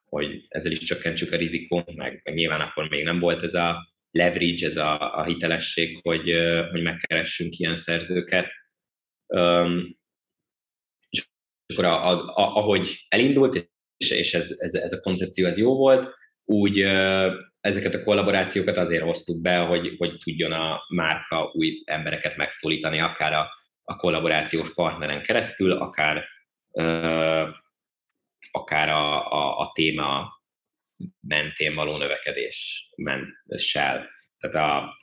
[0.05, 3.93] hogy ezzel is csökkentsük a rizikót, meg, meg nyilván akkor még nem volt ez a
[4.11, 6.33] leverage, ez a, a hitelesség, hogy,
[6.71, 8.47] hogy megkeressünk ilyen szerzőket.
[9.27, 9.97] Um,
[11.09, 11.25] és
[11.73, 15.75] akkor a, a, a, ahogy elindult, és, és ez, ez, ez a koncepció ez jó
[15.75, 16.13] volt,
[16.45, 16.79] úgy
[17.59, 23.33] ezeket a kollaborációkat azért hoztuk be, hogy, hogy tudjon a márka új embereket megszólítani, akár
[23.33, 23.49] a,
[23.89, 26.25] a kollaborációs partneren keresztül, akár,
[28.51, 30.29] akár a, a, a téma
[31.19, 32.89] mentén való növekedés.
[34.37, 34.97] Tehát a,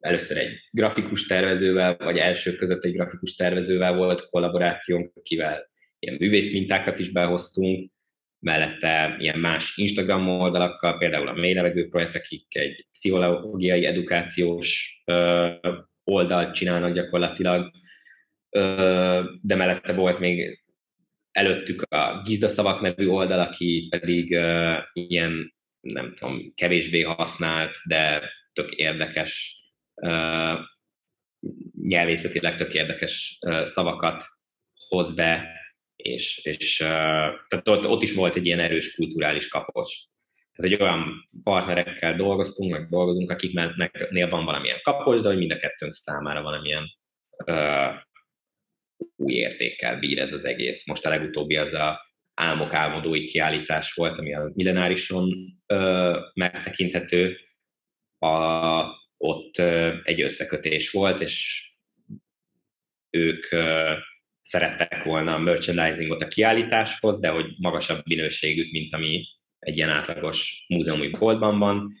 [0.00, 6.52] először egy grafikus tervezővel, vagy első között egy grafikus tervezővel volt kollaborációnk, akivel ilyen művész
[6.52, 7.90] mintákat is behoztunk,
[8.38, 15.00] mellette ilyen más Instagram oldalakkal, például a Mély Levegő Projekt, akik egy pszichológiai edukációs
[16.04, 17.70] oldalt csinálnak gyakorlatilag,
[19.40, 20.62] de mellette volt még
[21.32, 24.30] előttük a Gizdaszavak nevű oldal, aki pedig
[24.92, 29.56] ilyen, nem tudom, kevésbé használt, de tök érdekes,
[31.82, 34.24] nyelvészetileg tök érdekes szavakat
[34.88, 35.56] hoz be
[35.96, 36.76] és, és
[37.48, 39.94] tehát ott, is volt egy ilyen erős kulturális kapocs.
[40.52, 45.56] Tehát, hogy olyan partnerekkel dolgoztunk, meg dolgozunk, akiknél van valamilyen kapocs, de hogy mind a
[45.56, 46.84] kettőnk számára valamilyen
[49.16, 50.86] új értékkel bír ez az egész.
[50.86, 57.38] Most a legutóbbi az a álmok álmodói kiállítás volt, ami a millenárison uh, megtekinthető.
[58.18, 58.84] A,
[59.16, 61.66] ott uh, egy összekötés volt, és
[63.10, 63.92] ők uh,
[64.40, 69.24] szerettek volna a merchandisingot a kiállításhoz, de hogy magasabb minőségűt, mint ami
[69.58, 71.92] egy ilyen átlagos múzeumi boltban van.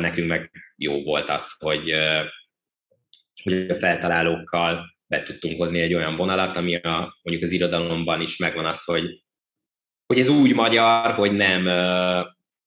[0.00, 1.94] Nekünk meg jó volt az, hogy,
[3.42, 8.36] hogy a feltalálókkal be tudtunk hozni egy olyan vonalat, ami a, mondjuk az irodalomban is
[8.36, 9.24] megvan az, hogy,
[10.06, 11.62] hogy ez úgy magyar, hogy nem,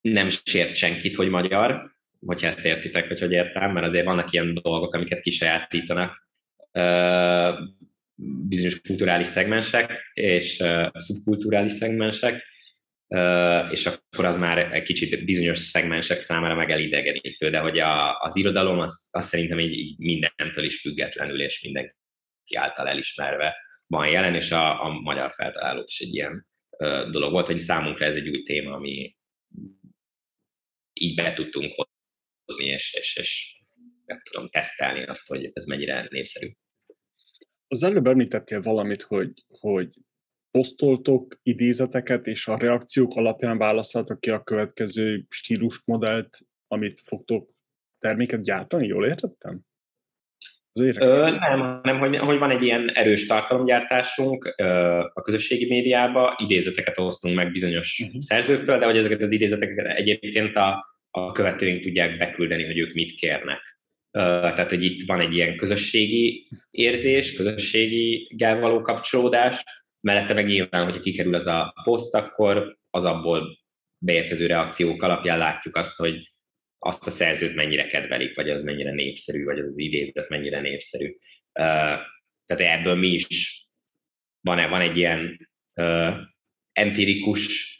[0.01, 1.91] nem sért senkit, hogy magyar,
[2.25, 6.27] hogyha ezt értitek, vagy hogy értem, mert azért vannak ilyen dolgok, amiket kisajátítanak
[8.47, 12.43] bizonyos kulturális szegmensek és szubkulturális szegmensek,
[13.69, 18.79] és akkor az már egy kicsit bizonyos szegmensek számára megelidegenítő, de hogy a, az irodalom
[18.79, 21.93] az, az szerintem így mindentől is függetlenül és mindenki
[22.53, 23.55] által elismerve
[23.87, 28.05] van jelen, és a, a magyar feltalálók is egy ilyen uh, dolog volt, hogy számunkra
[28.05, 29.15] ez egy új téma, ami
[30.93, 31.73] így be tudtunk
[32.45, 33.59] hozni, és, és, és
[34.05, 36.51] meg tudom tesztelni azt, hogy ez mennyire népszerű.
[37.67, 39.89] Az előbb említettél valamit, hogy, hogy
[40.51, 46.37] posztoltok idézeteket, és a reakciók alapján választhatok ki a következő stílusmodellt,
[46.67, 47.49] amit fogtok
[47.99, 49.61] terméket gyártani, jól értettem?
[50.80, 54.65] Ö, nem, hanem hogy, hogy van egy ilyen erős tartalomgyártásunk ö,
[55.13, 58.21] a közösségi médiába, idézeteket osztunk meg bizonyos uh-huh.
[58.21, 63.13] szerzőktől, de hogy ezeket az idézeteket egyébként a, a követőink tudják beküldeni, hogy ők mit
[63.13, 63.73] kérnek.
[64.11, 69.63] Tehát hogy itt van egy ilyen közösségi érzés, közösségi való kapcsolódás,
[70.01, 73.57] mellette meg nyilván, hogyha kikerül az a poszt, akkor az abból
[73.97, 76.34] beérkező reakciók alapján látjuk azt, hogy
[76.86, 81.15] azt a szerzőt mennyire kedvelik, vagy az mennyire népszerű, vagy az az idézet mennyire népszerű.
[82.45, 83.59] Tehát ebből mi is
[84.41, 85.49] van, van egy ilyen
[86.71, 87.73] empirikus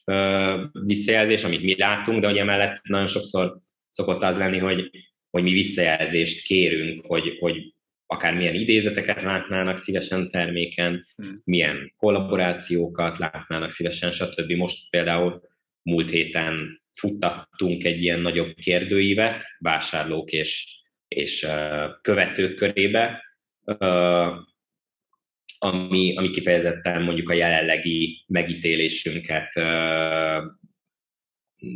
[0.72, 3.58] visszajelzés, amit mi látunk, de hogy emellett nagyon sokszor
[3.90, 4.90] szokott az lenni, hogy
[5.36, 7.74] hogy mi visszajelzést kérünk, hogy, hogy
[8.06, 11.42] akár milyen idézeteket látnának szívesen terméken, hmm.
[11.44, 14.52] milyen kollaborációkat látnának szívesen, stb.
[14.52, 15.42] Most például
[15.82, 21.48] múlt héten futtattunk egy ilyen nagyobb kérdőívet vásárlók és, és
[22.02, 23.24] követők körébe,
[25.58, 29.50] ami, ami kifejezetten mondjuk a jelenlegi megítélésünket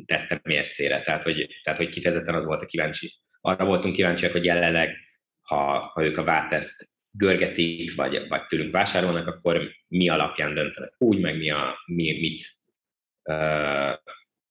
[0.05, 1.01] tette mércére.
[1.01, 3.11] Tehát hogy, tehát, hogy kifejezetten az volt a kíváncsi
[3.41, 4.95] arra voltunk kíváncsiak, hogy jelenleg,
[5.41, 11.19] ha, ha ők a válteszt görgetik, vagy, vagy tőlünk vásárolnak, akkor mi alapján döntenek úgy,
[11.19, 12.41] meg mi a, mi, mit,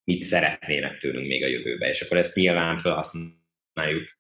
[0.09, 1.89] mit szeretnének tőlünk még a jövőbe.
[1.89, 4.19] És akkor ezt nyilván felhasználjuk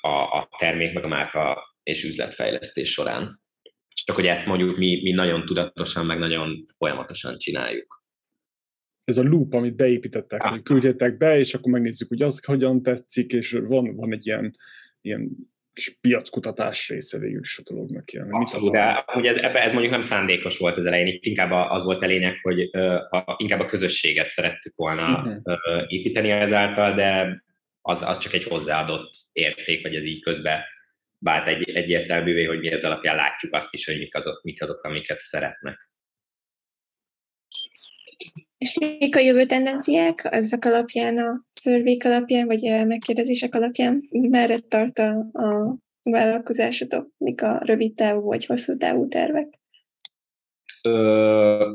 [0.00, 3.40] a, a termék, meg a márka és üzletfejlesztés során.
[4.04, 8.04] Csak hogy ezt mondjuk mi, mi nagyon tudatosan, meg nagyon folyamatosan csináljuk.
[9.04, 13.32] ez a loop, amit beépítettek, hogy küldjetek be, és akkor megnézzük, hogy az hogyan tetszik,
[13.32, 14.56] és van, van egy ilyen,
[15.00, 15.30] ilyen
[15.74, 18.12] kis piackutatás része végül is a dolognak.
[18.12, 21.84] Ilyen, Abszolút, de ugye ez, ez mondjuk nem szándékos volt az elején, itt inkább az
[21.84, 23.00] volt a lényeg, hogy uh,
[23.36, 25.36] inkább a közösséget szerettük volna uh-huh.
[25.44, 27.42] uh, építeni ezáltal, de
[27.80, 30.60] az, az csak egy hozzáadott érték, vagy ez így közben
[31.18, 34.82] vált egy, egyértelművé, hogy mi ez alapján látjuk azt is, hogy mik azok, mik azok
[34.82, 35.88] amiket szeretnek.
[38.64, 44.00] És mik a jövő tendenciák ezek alapján, a szörvék alapján, vagy megkérdezések alapján?
[44.10, 47.08] Merre tart a, a vállalkozásotok?
[47.18, 49.48] Mik a rövid távú vagy hosszú távú tervek?
[50.82, 51.72] Ö,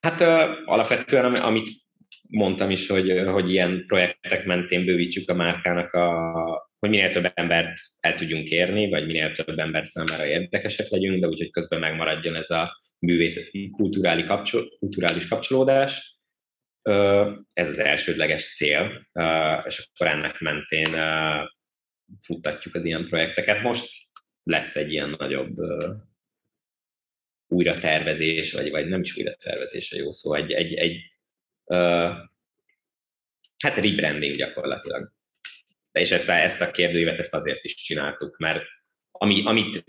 [0.00, 1.68] hát ö, alapvetően, amit
[2.28, 6.08] mondtam is, hogy, hogy ilyen projektek mentén bővítsük a márkának a,
[6.78, 11.28] hogy minél több embert el tudjunk érni, vagy minél több ember számára érdekesek legyünk, de
[11.28, 16.18] úgyhogy közben megmaradjon ez a művészeti kulturális, kapcsol, kulturális kapcsolódás.
[17.52, 19.08] Ez az elsődleges cél,
[19.64, 20.88] és akkor ennek mentén
[22.20, 23.62] futtatjuk az ilyen projekteket.
[23.62, 23.88] Most
[24.42, 25.56] lesz egy ilyen nagyobb
[27.46, 31.00] újra tervezés, vagy, vagy nem is újra tervezés a jó szó, egy, egy, egy
[33.58, 35.16] hát rebranding gyakorlatilag
[35.98, 38.64] és ezt a, ezt a kérdőívet ezt azért is csináltuk, mert
[39.10, 39.84] ami, amit,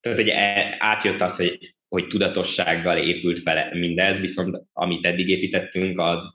[0.00, 0.34] tehát ugye
[0.78, 6.34] átjött az, hogy, hogy tudatossággal épült fel mindez, viszont amit eddig építettünk, az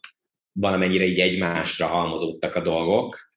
[0.51, 3.31] valamennyire így egymásra halmozódtak a dolgok,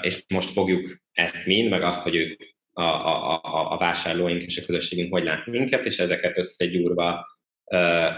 [0.00, 2.40] és most fogjuk ezt mind, meg azt, hogy ők
[2.72, 7.26] a, a, a, a vásárlóink és a közösségünk hogy lát minket, és ezeket összegyúrva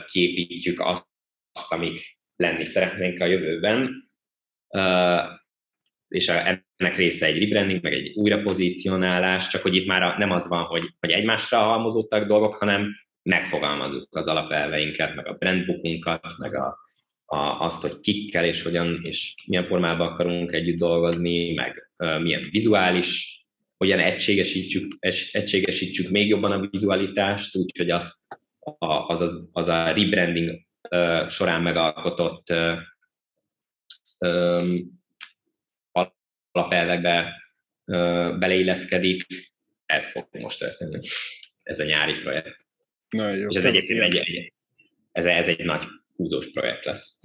[0.06, 1.06] képítjük azt,
[1.68, 4.10] amik lenni szeretnénk a jövőben
[6.08, 10.64] és ennek része egy rebranding, meg egy újrapozícionálás, csak hogy itt már nem az van,
[10.64, 12.90] hogy, hogy egymásra halmozottak dolgok, hanem
[13.22, 16.78] megfogalmazunk az alapelveinket, meg a brandbookunkat, meg a,
[17.24, 22.48] a, azt, hogy kikkel és hogyan és milyen formában akarunk együtt dolgozni, meg uh, milyen
[22.50, 23.42] vizuális,
[23.76, 24.96] hogyan egységesítsük,
[25.30, 28.26] egységesítsük még jobban a vizualitást, úgyhogy az,
[28.78, 32.78] az, az, az a rebranding uh, során megalkotott uh,
[34.18, 34.97] um,
[36.50, 37.42] alapelvekbe
[38.38, 39.26] beleilleszkedik,
[39.86, 40.98] ez fog most történni.
[41.62, 42.66] Ez a nyári projekt.
[43.08, 44.52] Na, jó, És ez egyébként egy, egy,
[45.12, 45.84] ez, ez egy nagy
[46.16, 47.20] húzós projekt lesz.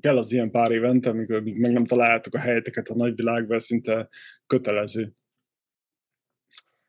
[0.00, 4.08] Kell az ilyen pár évente, amikor meg nem találjátok a helyeteket a nagyvilágban, szinte
[4.46, 5.12] kötelező.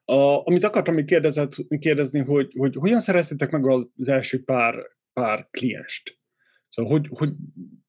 [0.05, 4.75] A, amit akartam még kérdezett, kérdezni, hogy, hogy hogyan szereztétek meg az első pár,
[5.13, 6.19] pár klienst?
[6.69, 7.33] Szóval hogy, hogy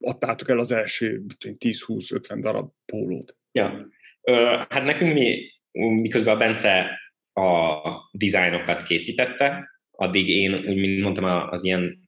[0.00, 3.36] adtátok el az első 10-20-50 darab pólót?
[3.56, 3.88] Ja.
[4.22, 4.32] Ö,
[4.68, 7.00] hát nekünk mi, miközben a Bence
[7.32, 7.78] a
[8.12, 11.98] dizájnokat készítette, addig én, úgy mint mondtam, az ilyen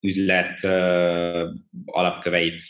[0.00, 1.48] üzlet ö,
[1.84, 2.62] alapköveit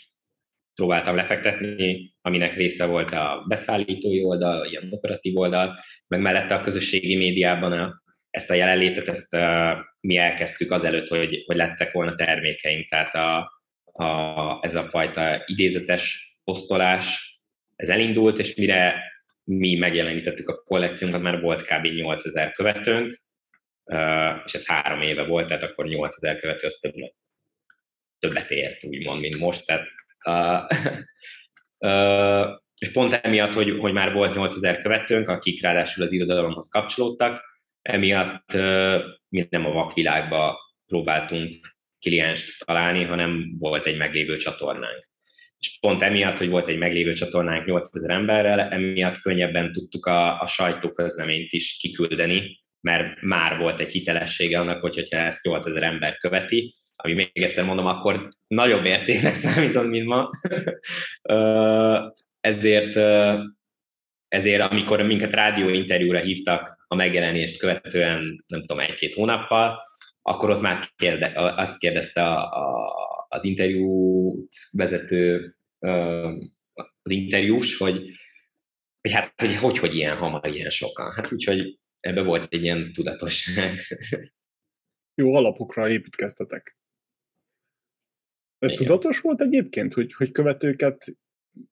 [0.75, 7.17] próbáltam lefektetni, aminek része volt a beszállítói oldal, ilyen operatív oldal, meg mellette a közösségi
[7.17, 12.87] médiában a, ezt a jelenlétet, ezt a, mi elkezdtük azelőtt, hogy, hogy lettek volna termékeink,
[12.89, 13.51] tehát a,
[14.03, 17.36] a, ez a fajta idézetes posztolás,
[17.77, 19.03] ez elindult, és mire
[19.43, 21.85] mi megjelenítettük a kollekciónkat, már volt kb.
[21.85, 23.21] 8000 követőnk,
[24.45, 27.15] és ez három éve volt, tehát akkor 8000 követő, az többet,
[28.19, 29.65] többet ért, úgymond, mint most.
[29.65, 29.87] Tehát,
[30.25, 30.77] uh,
[31.91, 37.43] uh, és pont emiatt, hogy, hogy már volt 8000 követőnk, akik ráadásul az irodalomhoz kapcsolódtak,
[37.81, 45.07] emiatt uh, mi nem a vakvilágba próbáltunk klienst találni, hanem volt egy meglévő csatornánk
[45.59, 50.45] és pont emiatt, hogy volt egy meglévő csatornánk 8000 emberrel, emiatt könnyebben tudtuk a, a
[50.45, 56.75] sajtóközleményt is kiküldeni, mert már volt egy hitelessége annak, hogy, hogyha ezt 8000 ember követi,
[56.95, 60.29] ami még egyszer mondom, akkor nagyobb értéknek számított, mint ma.
[62.39, 62.95] ezért,
[64.27, 69.85] ezért, amikor minket rádióinterjúra hívtak a megjelenést követően, nem tudom, egy-két hónappal,
[70.21, 75.55] akkor ott már kérde, azt kérdezte a, a, az interjút vezető,
[77.01, 77.97] az interjús, hogy,
[79.01, 81.11] hogy hát, hogy, hogy, hogy ilyen hamar, ilyen sokan.
[81.11, 83.73] Hát úgyhogy ebbe volt egy ilyen tudatosság.
[85.21, 86.77] Jó alapokra építkeztetek.
[88.59, 88.85] Ez Igen.
[88.85, 91.05] tudatos volt egyébként, hogy, hogy követőket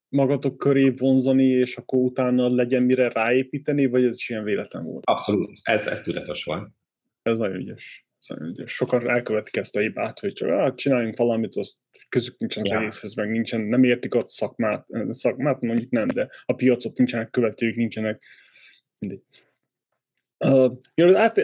[0.10, 5.06] magatok köré vonzani, és akkor utána legyen mire ráépíteni, vagy ez is ilyen véletlen volt?
[5.06, 6.70] Abszolút, ez, ez tudatos volt.
[7.22, 8.05] Ez nagyon ügyes.
[8.26, 11.78] Szóval, sokan elkövetik ezt a hibát, hogy csak ah, csináljunk valamit, azt
[12.10, 12.80] közük nincsen az ja.
[12.80, 17.76] egészhez, meg nincsen, nem értik ott szakmát, szakmát mondjuk nem, de a piacot nincsenek követők,
[17.76, 18.24] nincsenek
[18.98, 19.22] mindegy.
[20.46, 20.72] Uh,
[21.14, 21.38] át,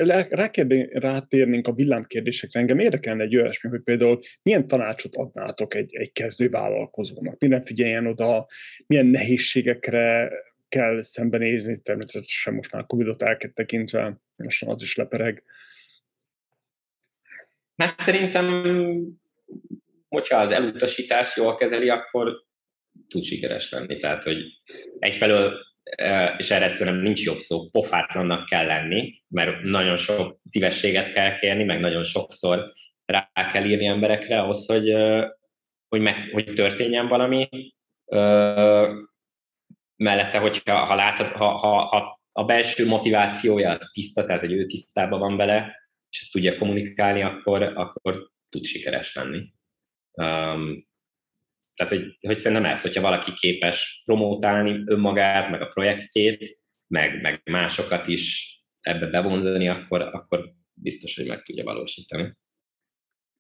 [0.92, 2.60] rátérnénk a villámkérdésekre.
[2.60, 8.08] Engem érdekelne egy olyasmi, hogy például milyen tanácsot adnátok egy, egy kezdő vállalkozónak, mire figyeljen
[8.08, 8.48] oda,
[8.88, 10.32] milyen nehézségekre
[10.70, 15.44] kell szembenézni, természetesen most már Covid-ot eltekintve, most az is lepereg.
[17.78, 18.76] Hát szerintem,
[20.08, 22.44] hogyha az elutasítás jól kezeli, akkor
[23.08, 23.98] tud sikeres lenni.
[23.98, 24.38] Tehát, hogy
[25.00, 25.70] egyfelől
[26.38, 31.64] és erre egyszerűen nincs jobb szó, pofátlannak kell lenni, mert nagyon sok szívességet kell kérni,
[31.64, 32.72] meg nagyon sokszor
[33.06, 34.94] rá kell írni emberekre ahhoz, hogy,
[35.88, 37.50] hogy, meg, hogy történjen valami.
[39.96, 44.66] Mellette, hogyha ha látod, ha, ha, ha a belső motivációja az tiszta, tehát hogy ő
[44.66, 45.76] tisztában van vele,
[46.12, 49.54] és ezt tudja kommunikálni, akkor, akkor tud sikeres lenni.
[50.12, 50.90] Um,
[51.76, 57.42] tehát, hogy, hogy szerintem ez, hogyha valaki képes promótálni önmagát, meg a projektjét, meg, meg
[57.44, 62.34] másokat is ebbe bevonzani, akkor, akkor biztos, hogy meg tudja valósítani.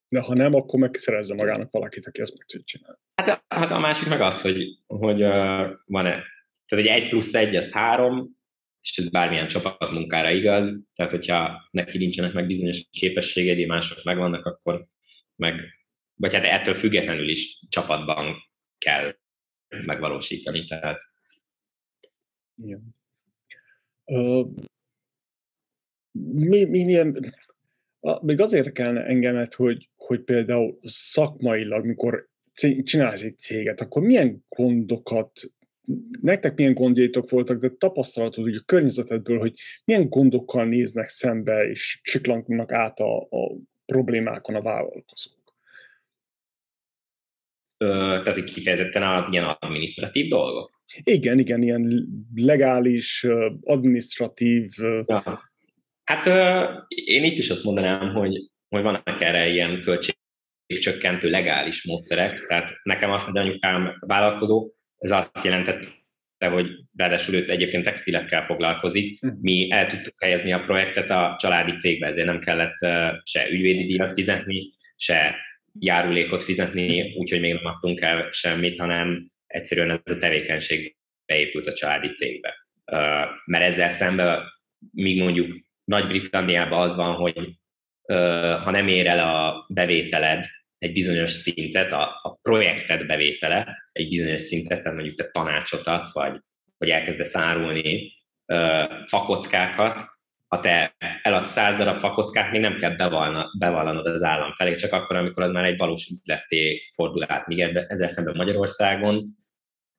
[0.08, 2.98] De ha nem, akkor meg szerezze magának valakit, aki ezt meg tudja csinálni.
[3.16, 6.24] Hát, hát a másik meg az, hogy, hogy uh, van-e,
[6.66, 8.41] tehát egy egy plusz egy, az három,
[8.82, 14.88] és ez bármilyen csapatmunkára igaz, tehát hogyha neki nincsenek meg bizonyos képességei, mások megvannak, akkor
[15.36, 15.80] meg
[16.22, 18.36] vagy hát ettől függetlenül is csapatban
[18.78, 19.16] kell
[19.86, 20.66] megvalósítani.
[20.66, 21.00] Tehát...
[22.56, 22.96] Igen.
[24.06, 24.48] Uh,
[26.12, 27.34] mi, mi, milyen,
[28.22, 32.30] még az érdekelne engemet, hogy, hogy például szakmailag, mikor
[32.84, 35.32] csinálsz egy céget, akkor milyen gondokat,
[36.22, 39.54] nektek milyen gondjaitok voltak, de tapasztalatod hogy a környezetedből, hogy
[39.86, 43.56] milyen gondokkal néznek szembe, és csiklankodnak át a, a
[43.86, 45.40] problémákon a vállalkozók?
[47.88, 50.82] tehát hogy kifejezetten az ilyen administratív dolgok?
[51.04, 53.28] Igen, igen, ilyen legális,
[53.62, 54.72] administratív...
[55.06, 55.52] Ja.
[56.04, 56.26] Hát
[56.88, 63.12] én itt is azt mondanám, hogy, hogy vannak erre ilyen költségcsökkentő legális módszerek, tehát nekem
[63.12, 64.72] azt mondja anyukám vállalkozó,
[65.02, 69.28] ez azt jelentette, hogy ráadásul őt egyébként textilekkel foglalkozik, hm.
[69.42, 72.78] mi el tudtuk helyezni a projektet a családi cégbe, ezért nem kellett
[73.24, 75.36] se ügyvédi díjat fizetni, se
[75.80, 80.96] járulékot fizetni, úgyhogy még nem adtunk el semmit, hanem egyszerűen ez a tevékenység
[81.26, 82.56] beépült a családi cégbe.
[83.46, 84.40] Mert ezzel szemben,
[84.92, 87.60] míg mondjuk Nagy-Britanniában az van, hogy
[88.64, 90.46] ha nem ér el a bevételed
[90.82, 96.14] egy bizonyos szintet, a, a projekted bevétele egy bizonyos szintet, tehát mondjuk te tanácsot adsz,
[96.14, 96.40] vagy,
[96.78, 98.14] vagy elkezdesz árulni
[99.06, 100.06] fakockákat,
[100.48, 102.96] ha te eladsz száz darab fakockát, még nem kell
[103.58, 107.48] bevallanod az állam felé, csak akkor, amikor az már egy valós üzleté fordul át.
[107.48, 109.38] Míg ezzel szemben Magyarországon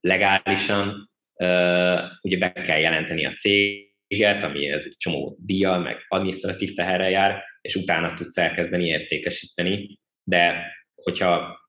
[0.00, 6.74] legálisan uh, ugye be kell jelenteni a céget, ami ez egy csomó díjjal, meg administratív
[6.74, 11.60] teherrel jár, és utána tudsz elkezdeni értékesíteni, de hogyha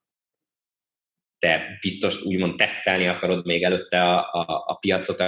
[1.39, 5.21] te biztos úgymond tesztelni akarod még előtte a, a, a piacot,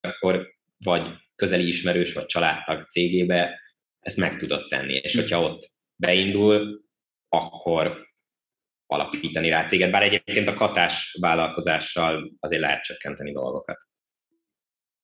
[0.00, 3.60] akkor vagy közeli ismerős vagy családtag cégébe
[4.00, 4.94] ezt meg tudod tenni.
[4.94, 6.84] És hogyha ott beindul,
[7.28, 8.06] akkor
[8.86, 13.78] alapítani rá céget, bár egyébként a katás vállalkozással azért lehet csökkenteni dolgokat.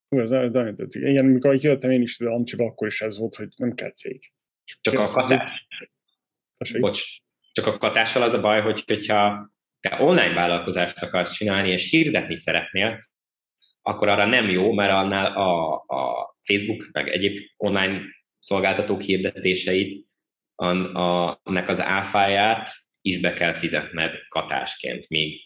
[0.09, 1.03] Ez nagyon tetszik.
[1.03, 4.33] Igen, amikor jöttem én is Amcsiba, akkor is ez volt, hogy nem kell cég.
[4.81, 5.67] Csak a katás...
[6.79, 7.23] Bocs,
[7.55, 9.51] csak a katással az a baj, hogy, hogyha
[9.81, 13.09] te online vállalkozást akarsz csinálni, és hirdetni szeretnél,
[13.83, 18.01] akkor arra nem jó, mert annál a, a Facebook, meg egyéb online
[18.39, 20.07] szolgáltatók hirdetéseit,
[20.55, 25.41] an, a, annak az áfáját is be kell fizetned katásként még,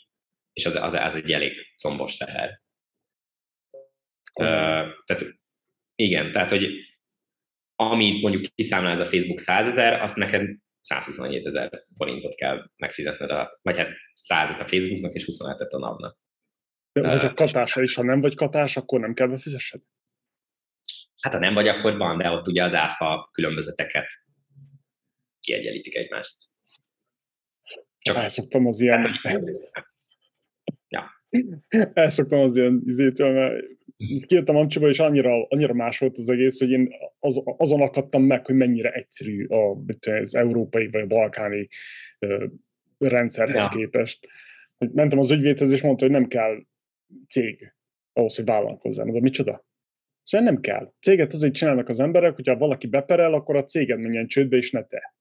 [0.53, 2.61] és az, az, az egy elég combos teher.
[4.41, 5.35] Uh, tehát
[5.95, 6.69] igen, tehát, hogy
[7.77, 10.57] amit mondjuk kiszámlál ez a Facebook 100 ezer, azt neked
[10.89, 16.19] 127 ezer forintot kell megfizetned, a, vagy hát 100 a Facebooknak és 27-et a NAV-nak.
[16.93, 19.81] De hogyha katása is, ha nem vagy katás, akkor nem kell befizessed?
[21.21, 24.07] Hát ha nem vagy, akkor van, de ott ugye az áfa különbözeteket
[25.41, 26.37] kiegyenlítik egymást.
[27.99, 29.21] Csak elszoktam az ilyen...
[30.89, 31.11] ja.
[31.93, 33.65] Elszoktam az ilyen izétől, mert
[34.27, 38.47] kijöttem Amcsiba, és annyira, annyira más volt az egész, hogy én az, azon akadtam meg,
[38.47, 41.69] hogy mennyire egyszerű a, az európai vagy a balkáni
[42.19, 42.47] ö,
[42.99, 43.69] rendszerhez ja.
[43.69, 44.27] képest.
[44.79, 46.63] Mentem az ügyvédhez, és mondta, hogy nem kell
[47.29, 47.75] cég
[48.13, 49.07] ahhoz, hogy vállalkozzál.
[49.07, 49.67] De micsoda?
[50.23, 50.93] Szóval nem kell.
[51.01, 54.83] Céget azért csinálnak az emberek, hogyha valaki beperel, akkor a céged menjen csődbe, és ne
[54.83, 55.15] te.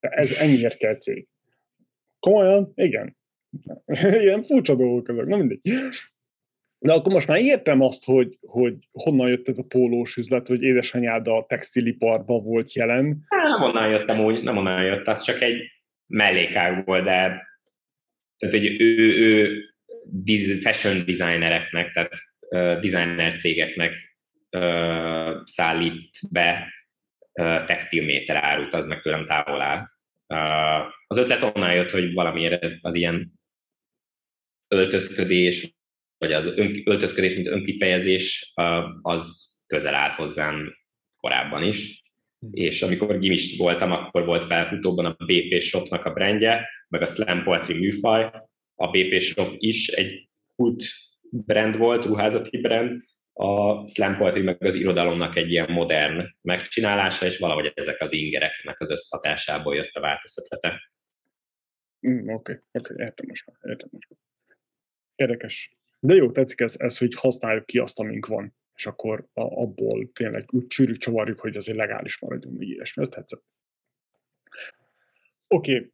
[0.00, 1.28] Ez ennyiért kell cég.
[2.18, 2.72] Komolyan?
[2.74, 3.16] Igen.
[4.22, 5.60] Ilyen furcsa dolgok ezek, nem mindegy.
[6.82, 10.62] De akkor most már értem azt, hogy, hogy honnan jött ez a pólós üzlet, hogy
[10.62, 13.24] édesanyád a textiliparban volt jelen.
[13.28, 15.70] Hát, nem onnan jöttem úgy, nem onnan jött, az csak egy
[16.06, 17.50] mellékág volt, de
[18.38, 22.12] tehát, hogy ő, ő fashion designereknek, tehát
[22.80, 24.16] designer cégeknek
[25.44, 26.72] szállít be
[27.64, 29.86] textilméter árut, az meg tőlem távol áll.
[31.06, 33.32] Az ötlet onnan jött, hogy valamiért az ilyen
[34.68, 35.74] öltözködés,
[36.22, 38.52] vagy az ön, öltözködés, mint önkifejezés,
[39.02, 40.74] az közel állt hozzám
[41.16, 42.02] korábban is.
[42.50, 47.42] És amikor gimis voltam, akkor volt felfutóban a BP Shopnak a brandje, meg a Slam
[47.42, 48.30] Poetry műfaj.
[48.74, 50.84] A BP Shop is egy kult
[51.30, 53.00] brand volt, ruházati brand,
[53.32, 58.80] a slam poetry meg az irodalomnak egy ilyen modern megcsinálása, és valahogy ezek az ingereknek
[58.80, 60.92] az összhatásából jött a változtatlete.
[62.08, 64.18] Mm, Oké, okay, oké, okay, értem most már, értem most már.
[65.14, 65.81] Érdekes.
[66.04, 70.10] De jó, tetszik ez, ez, hogy használjuk ki azt, amink van, és akkor a, abból
[70.12, 73.02] tényleg úgy csűrjük, csavarjuk, hogy azért legális maradjunk, még ilyesmi.
[73.02, 73.44] Ez tetszett.
[75.46, 75.92] Oké, okay.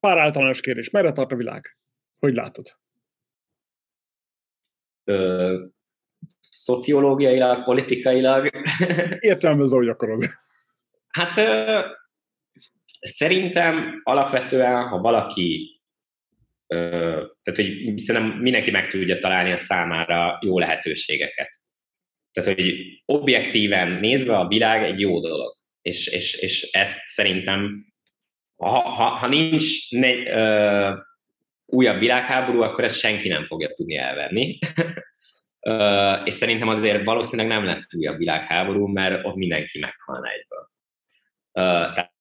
[0.00, 0.90] pár általános kérdés.
[0.90, 1.76] Merre tart a világ?
[2.18, 2.76] Hogy látod?
[5.04, 5.64] Ö,
[6.48, 8.50] szociológiailag, politikailag.
[9.20, 10.24] Értelmezze, ahogy akarod.
[11.08, 11.80] Hát ö,
[13.00, 15.71] szerintem alapvetően, ha valaki
[17.42, 21.48] tehát, hogy szerintem mindenki meg tudja találni a számára jó lehetőségeket.
[22.32, 25.56] Tehát, hogy objektíven nézve a világ egy jó dolog.
[25.82, 27.86] És, és, és ezt szerintem,
[28.56, 30.94] ha, ha, ha nincs ne, ö,
[31.66, 34.58] újabb világháború, akkor ezt senki nem fogja tudni elvenni.
[35.60, 40.70] ö, és szerintem azért valószínűleg nem lesz újabb világháború, mert ott mindenki meghalna egyből.
[41.52, 41.60] Ö,
[41.94, 42.12] tehát,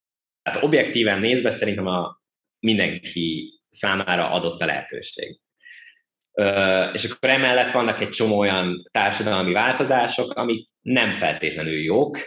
[0.42, 2.22] tehát objektíven nézve szerintem a
[2.60, 5.40] mindenki számára adott a lehetőség.
[6.94, 12.18] És akkor emellett vannak egy csomó olyan társadalmi változások, amik nem feltétlenül jók.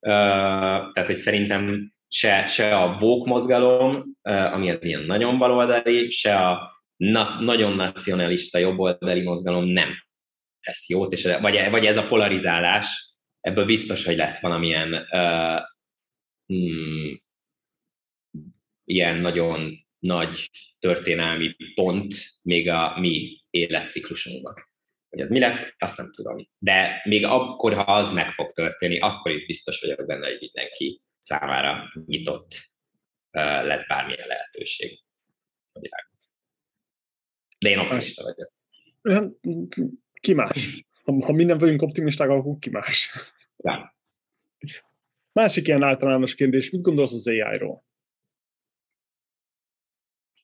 [0.00, 6.70] Tehát, hogy szerintem se, se a vók mozgalom, ami az ilyen nagyon baloldali, se a
[6.96, 9.88] na- nagyon nacionalista jobboldali mozgalom nem
[10.60, 15.60] tesz jót, és, vagy, vagy ez a polarizálás, ebből biztos, hogy lesz valamilyen uh,
[16.46, 17.20] hmm,
[18.84, 24.54] ilyen nagyon nagy történelmi pont még a mi életciklusunkban.
[25.08, 26.48] Hogy ez mi lesz, azt nem tudom.
[26.58, 31.02] De még akkor, ha az meg fog történni, akkor is biztos vagyok benne, hogy mindenki
[31.18, 32.54] számára nyitott
[33.30, 35.02] lesz bármilyen lehetőség
[35.72, 36.18] a világban.
[37.58, 38.52] De én optimista vagyok.
[40.20, 40.84] Ki más?
[41.04, 43.12] Ha, ha mi nem vagyunk optimisták, akkor ki más?
[43.56, 43.96] Ja.
[45.32, 47.84] Másik ilyen általános kérdés, mit gondolsz az AI-ról?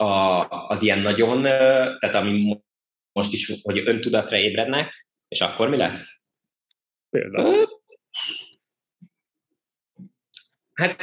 [0.03, 2.61] A, az ilyen nagyon, tehát ami
[3.13, 6.23] most is, hogy öntudatra ébrednek, és akkor mi lesz?
[7.11, 7.69] Például?
[10.75, 10.97] Hát,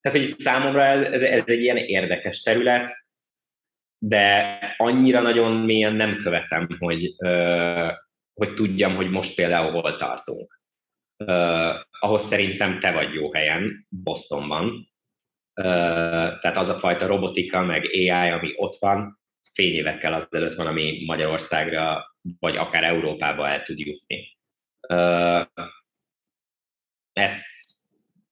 [0.00, 2.90] tehát, hogy számomra ez, ez egy ilyen érdekes terület,
[3.98, 7.14] de annyira nagyon mélyen nem követem, hogy,
[8.34, 10.60] hogy tudjam, hogy most például hol tartunk.
[12.00, 14.92] ahhoz szerintem te vagy jó helyen, Bostonban,
[16.40, 19.20] tehát az a fajta robotika, meg AI, ami ott van,
[19.52, 24.36] fényévekkel azelőtt van, ami Magyarországra, vagy akár Európába el tud jutni.
[27.12, 27.42] Ez,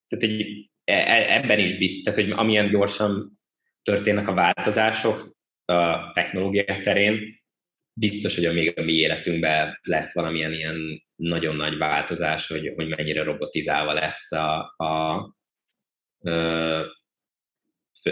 [0.09, 3.41] tehát egy, e, e, ebben is biztos, tehát hogy amilyen gyorsan
[3.83, 7.45] történnek a változások a technológia terén,
[7.93, 13.22] biztos, hogy még a mi életünkben lesz valamilyen ilyen nagyon nagy változás, hogy, hogy mennyire
[13.22, 15.20] robotizálva lesz a, a,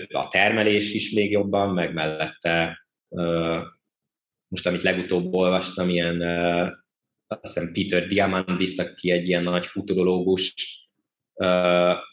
[0.08, 2.86] a termelés is még jobban, meg mellette
[4.48, 6.22] most, amit legutóbb olvastam, ilyen
[7.26, 10.54] azt hiszem Peter Diamandis, aki egy ilyen nagy futurológus,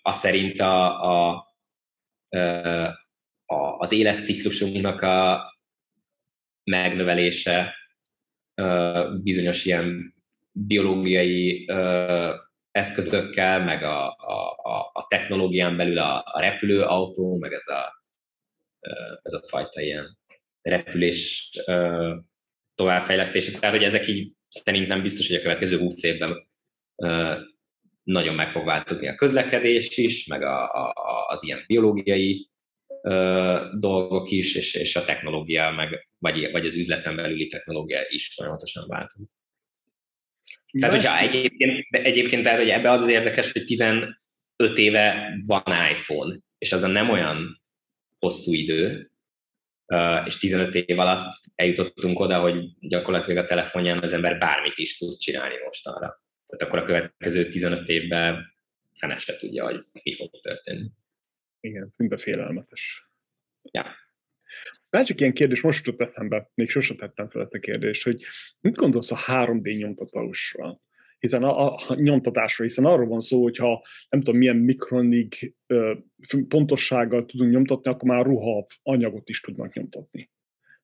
[0.02, 1.48] azt szerint a, a,
[3.46, 5.44] a, az életciklusunknak a
[6.64, 7.76] megnövelése
[9.24, 10.16] bizonyos ilyen
[10.52, 11.66] biológiai
[12.72, 18.04] eszközökkel, meg a, a, a technológián belül a, a repülőautó, meg ez a,
[19.22, 20.18] ez a fajta ilyen
[20.62, 21.50] repülés
[22.76, 23.60] továbbfejlesztése.
[23.60, 26.50] Tehát, hogy ezek így szerintem biztos, hogy a következő húsz évben
[28.04, 30.94] nagyon meg fog változni a közlekedés is, meg a, a,
[31.28, 32.50] az ilyen biológiai
[33.80, 38.88] dolgok is, és, és a technológia, meg, vagy, vagy az üzleten belüli technológia is folyamatosan
[38.88, 39.30] változik.
[40.80, 44.18] Tehát, hogyha egyébként, egyébként tehát, hogy ebbe az az érdekes, hogy 15
[44.76, 47.62] éve van iPhone, és az a nem olyan
[48.20, 49.12] hosszú idő,
[50.26, 55.20] és 15 év alatt eljutottunk oda, hogy gyakorlatilag a telefonján az ember bármit is tud
[55.20, 56.24] csinálni mostanra.
[56.48, 58.54] Tehát akkor a következő 15 évben
[58.92, 60.90] szenes se tudja, hogy mi fog történni.
[61.60, 63.10] Igen, szinte félelmetes.
[63.72, 63.96] Ja.
[64.92, 68.24] Másik ilyen kérdés, most jutott eszembe, még sosem tettem fel ezt a kérdést, hogy
[68.60, 70.82] mit gondolsz a 3D nyomtatásról?
[71.22, 75.94] hiszen a, a nyomtatásról, hiszen arról van szó, hogyha nem tudom milyen mikronig ö,
[76.48, 80.32] pontossággal tudunk nyomtatni, akkor már ruha anyagot is tudnak nyomtatni,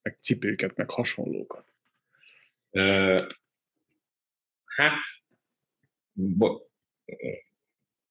[0.01, 1.73] meg cipőket, meg hasonlókat.
[2.69, 3.15] Ö,
[4.65, 4.99] hát,
[6.13, 6.71] bo-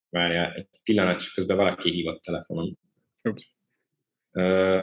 [0.09, 2.79] várjál, egy pillanat, csak közben valaki hívott telefonon.
[4.31, 4.81] Ö,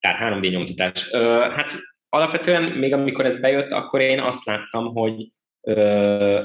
[0.00, 1.12] tehát 3D nyomtatás.
[1.12, 1.18] Ö,
[1.52, 1.70] hát
[2.08, 5.30] alapvetően még amikor ez bejött, akkor én azt láttam, hogy
[5.62, 6.42] ö,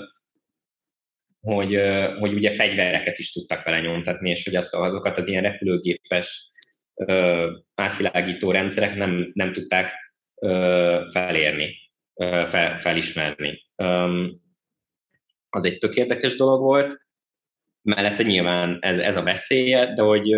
[1.41, 1.81] hogy,
[2.19, 6.49] hogy ugye fegyvereket is tudtak vele nyomtatni, és hogy azt, azokat az ilyen repülőgépes
[6.93, 9.93] ö, átvilágító rendszerek nem, nem tudták
[10.41, 11.75] ö, felérni,
[12.13, 13.65] ö, fel, felismerni.
[13.75, 14.25] Ö,
[15.49, 17.04] az egy tök érdekes dolog volt,
[17.85, 20.29] mellette nyilván ez, ez a veszélye, de hogy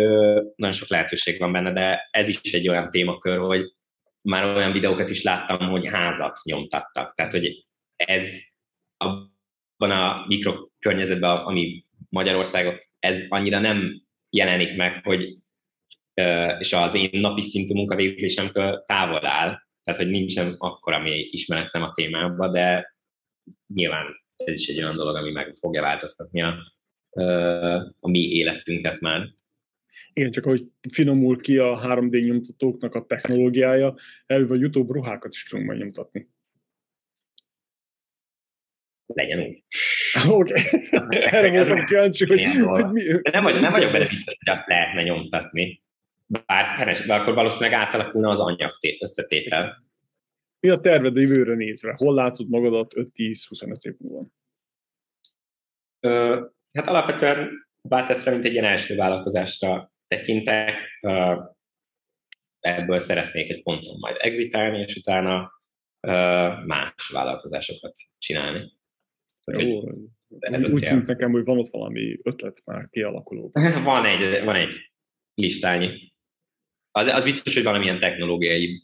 [0.56, 3.72] nagyon sok lehetőség van benne, de ez is egy olyan témakör, hogy
[4.28, 7.14] már olyan videókat is láttam, hogy házat nyomtattak.
[7.14, 8.28] Tehát, hogy ez
[8.96, 15.36] abban a mikrokörnyezetben, ami Magyarországon, ez annyira nem jelenik meg, hogy
[16.58, 21.92] és az én napi szintű munkavégzésemtől távol áll, tehát, hogy nincsen akkora mély ismeretem a
[21.92, 22.94] témában, de
[23.74, 26.54] nyilván ez is egy olyan dolog, ami meg fogja változtatni a,
[28.00, 29.36] a mi életünket már.
[30.12, 33.94] Igen, csak hogy finomul ki a 3D nyomtatóknak a technológiája,
[34.26, 36.28] előbb-utóbb ruhákat is tudunk majd nyomtatni.
[39.06, 39.62] Legyen úgy.
[40.30, 40.52] Oké.
[40.92, 41.22] Okay.
[41.36, 45.02] Erre voltam kíváncsi, hogy, hogy mi, nem, vagy, nem vagyok benne biztos, hogy azt lehetne
[45.02, 45.82] nyomtatni.
[46.26, 49.86] Bár, bár akkor valószínűleg átalakulna az anyagtét összetétel.
[50.60, 51.94] Mi a terved a jövőre nézve?
[51.96, 54.26] Hol látod magadat 5-10-25 év múlva?
[56.00, 61.00] Ö, hát alapvetően Báteszre, mint egy ilyen első vállalkozásra tekintek,
[62.60, 65.52] ebből szeretnék egy ponton majd exitálni, és utána
[66.66, 68.72] más vállalkozásokat csinálni.
[69.44, 69.82] Jó,
[70.38, 73.50] ez úgy tűnt nekem, hogy van ott valami ötlet már kialakuló.
[73.84, 74.72] van, egy, van egy
[75.34, 76.12] listányi.
[76.90, 78.82] Az, az biztos, hogy valamilyen technológiai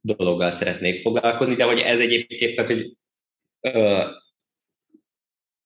[0.00, 2.96] dologgal szeretnék foglalkozni, de hogy ez egyébként, tehát, hogy
[3.60, 4.04] ö,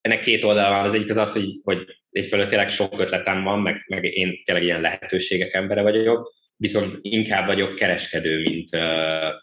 [0.07, 0.84] ennek két oldala van.
[0.84, 4.64] Az egyik az az, hogy, hogy egyfelől tényleg sok ötletem van, meg, meg én tényleg
[4.64, 8.70] ilyen lehetőségek embere vagyok, viszont inkább vagyok kereskedő, mint,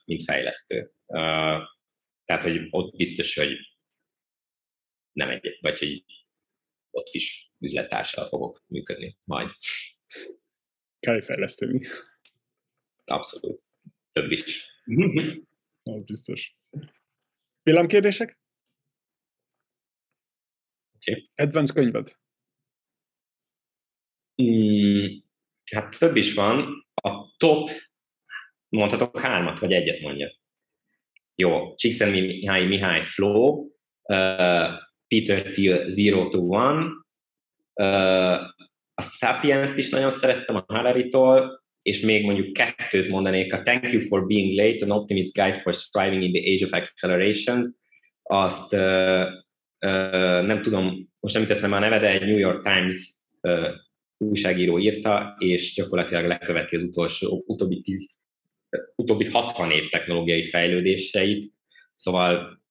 [0.05, 0.91] mint fejlesztő.
[2.26, 3.57] Tehát, hogy ott biztos, hogy
[5.11, 6.03] nem egy, vagy hogy
[6.89, 9.49] ott is üzlettársal fogok működni majd.
[10.99, 11.82] Kell fejleszteni.
[13.05, 13.61] Abszolút.
[14.11, 14.66] Több is.
[15.84, 16.55] Az biztos.
[17.64, 18.43] Villámkérdések?
[21.06, 21.30] Okay.
[21.74, 22.16] Könyved?
[24.43, 25.06] Mm,
[25.72, 26.86] hát több is van.
[26.93, 27.70] A top,
[28.70, 30.32] mondhatok hármat, vagy egyet mondja.
[31.36, 34.68] Jó, Mihály Mihály Flow, uh,
[35.08, 36.86] Peter Thiel Zero to One,
[37.74, 38.41] uh,
[38.93, 44.01] a Sapiens-t is nagyon szerettem a Harari-tól, és még mondjuk kettőt mondanék, a Thank You
[44.01, 47.68] for Being Late, an Optimist Guide for Striving in the Age of Accelerations,
[48.24, 49.28] azt uh,
[50.45, 53.13] nem tudom, most nem teszem a neve, de egy New York Times
[54.17, 58.19] újságíró írta, és gyakorlatilag leköveti az utolsó, utóbbi, tíz,
[58.95, 61.53] utóbbi 60 év technológiai fejlődéseit,
[61.93, 62.61] szóval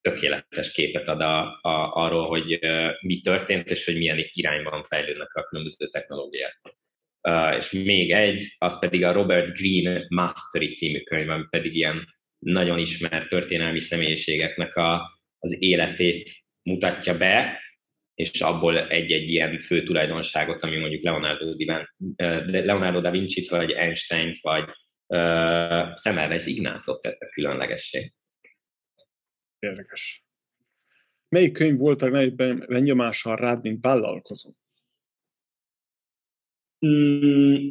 [0.00, 2.58] tökéletes képet ad a, a, arról, hogy
[3.00, 6.60] mi történt, és hogy milyen irányban fejlődnek a különböző technológiák.
[7.28, 12.06] Uh, és még egy, az pedig a Robert Greene Mastery című könyv, pedig ilyen
[12.38, 16.30] nagyon ismert történelmi személyiségeknek a, az életét
[16.62, 17.60] mutatja be,
[18.14, 21.94] és abból egy-egy ilyen fő tulajdonságot, ami mondjuk Leonardo, Divan,
[22.46, 24.68] Leonardo da Vinci-t, vagy Einstein-t, vagy
[25.06, 28.12] uh, Semmelweis Ignácot tette különlegessé.
[29.58, 30.24] Érdekes.
[31.28, 34.52] Melyik könyv volt a legnagyobb benyomással rád, mint vállalkozó?
[36.86, 37.68] Mm.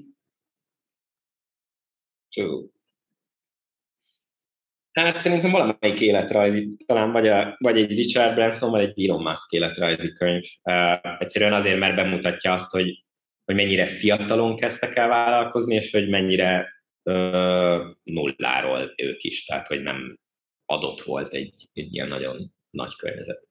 [5.00, 9.52] Hát szerintem valamelyik életrajzi, talán vagy, a, vagy egy Richard Branson, vagy egy Elon Musk
[9.52, 10.44] életrajzi könyv.
[10.64, 13.04] Uh, egyszerűen azért, mert bemutatja azt, hogy,
[13.46, 16.68] hogy mennyire fiatalon kezdtek el vállalkozni, és hogy mennyire
[17.04, 20.20] uh, nulláról ők is, tehát hogy nem
[20.66, 23.48] adott volt egy, egy ilyen nagyon nagy környezet.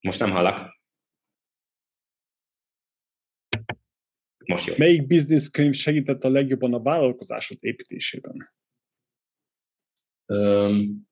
[0.00, 0.75] Most nem hallak.
[4.46, 4.74] Most jó.
[4.76, 8.52] Melyik business könyv segített a legjobban a vállalkozásod építésében?
[10.26, 11.08] Um,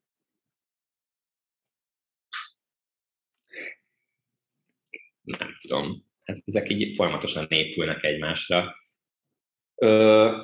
[5.22, 6.05] nem tudom.
[6.24, 8.74] Hát ezek így folyamatosan épülnek egymásra.
[9.74, 10.37] Ö,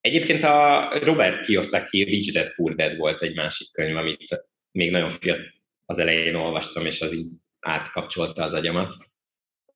[0.00, 5.10] egyébként a Robert Kiyosaki Rich Dad Poor Dad volt egy másik könyv, amit még nagyon
[5.10, 5.52] fiatal
[5.84, 8.96] az elején olvastam, és az így átkapcsolta az agyamat.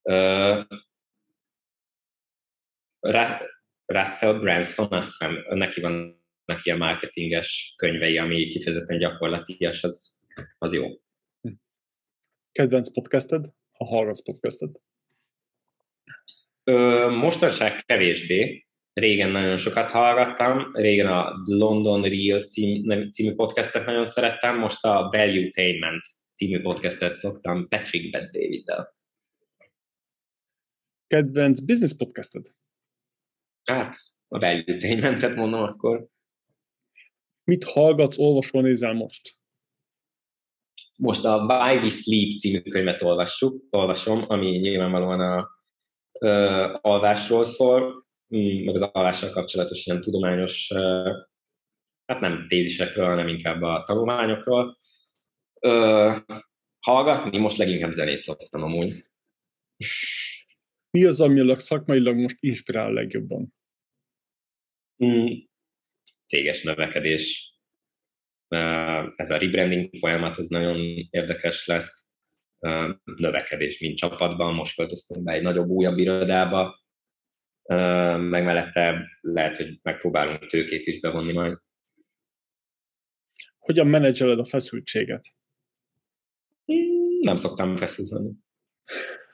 [0.01, 0.61] Ö,
[3.85, 10.19] Russell Branson, azt hiszem, neki vannak ilyen marketinges könyvei, ami kifejezetten gyakorlatias, az,
[10.57, 10.85] az jó.
[12.51, 14.81] Kedvenc podcasted, ha hallgatsz podcastet?
[16.63, 18.65] Ö, mostanság kevésbé.
[18.93, 25.07] Régen nagyon sokat hallgattam, régen a London Real cím, című podcastet nagyon szerettem, most a
[25.11, 26.01] Valuetainment
[26.35, 28.95] című podcastet szoktam Patrick Bed David-del.
[31.07, 32.45] Kedvenc business podcasted?
[33.71, 33.97] Hát,
[34.27, 36.07] a Valuetainmentet mondom akkor.
[37.43, 39.35] Mit hallgatsz, olvasol, nézel most?
[40.97, 45.49] Most a Why We Sleep című könyvet olvassuk, olvasom, ami nyilvánvalóan a
[46.19, 51.11] ö, alvásról szól, mm, meg az alvással kapcsolatos ilyen tudományos, ö,
[52.05, 54.77] hát nem tézisekről, hanem inkább a tanulmányokról.
[55.59, 56.11] Ö,
[56.79, 59.05] hallgatni, most leginkább zenét szoktam amúgy.
[60.89, 63.53] Mi az, ami szakmailag most inspirál legjobban?
[65.05, 65.27] Mm,
[66.25, 67.55] céges növekedés.
[69.15, 72.11] Ez a rebranding folyamat, ez nagyon érdekes lesz.
[73.03, 74.53] Növekedés, mint csapatban.
[74.53, 76.85] Most költöztünk be egy nagyobb, újabb irodába,
[78.17, 81.57] meg mellette lehet, hogy megpróbálunk tőkét is bevonni majd.
[83.57, 85.25] Hogyan menedzseled a feszültséget?
[86.65, 88.31] Hmm, nem szoktam feszülni.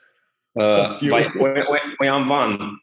[0.54, 1.26] Vagy
[1.96, 2.82] olyan van,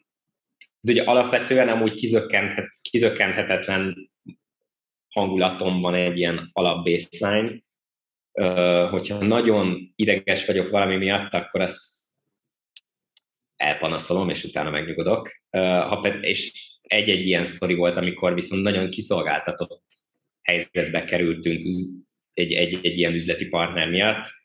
[0.82, 4.12] ez ugye alapvetően amúgy kizökkenthet, kizökkenthetetlen
[5.10, 7.62] hangulatom van egy ilyen alap baseline.
[8.90, 12.10] Hogyha nagyon ideges vagyok valami miatt, akkor ezt
[13.56, 15.30] elpanaszolom, és utána megnyugodok.
[15.50, 19.86] Ha és egy-egy ilyen sztori volt, amikor viszont nagyon kiszolgáltatott
[20.42, 21.62] helyzetbe kerültünk
[22.34, 24.41] egy, egy, egy ilyen üzleti partner miatt,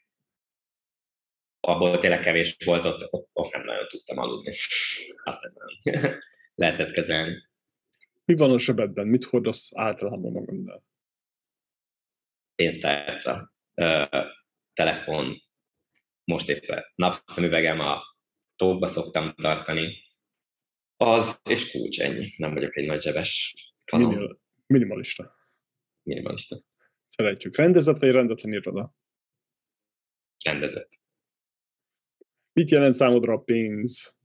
[1.66, 4.52] abból tényleg kevés volt, ott, ott, ott nem nagyon tudtam aludni.
[5.24, 6.18] Azt nem nagyon
[6.54, 7.48] lehetett kezelni.
[8.24, 9.06] Mi van a zsebedben?
[9.06, 10.84] Mit hordasz általában magaddal?
[12.54, 13.52] Pénztárca,
[14.72, 15.42] telefon,
[16.24, 18.02] most éppen napszemüvegem a
[18.56, 20.04] tóba szoktam tartani,
[20.96, 22.28] az és kulcs ennyi.
[22.36, 23.54] Nem vagyok egy nagy zsebes
[23.92, 25.34] Minim, minimalista.
[26.02, 26.62] Minimalista.
[27.06, 27.56] Szeretjük.
[27.56, 28.94] Rendezett vagy rendetlen iroda?
[30.44, 31.05] Rendezett.
[32.57, 34.18] Mit jelent számodra a pénz?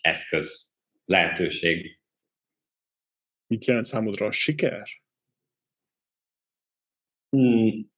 [0.00, 0.74] Eszköz.
[1.04, 2.00] Lehetőség.
[3.46, 4.88] Mit jelent számodra a siker?
[7.28, 7.90] Hmm,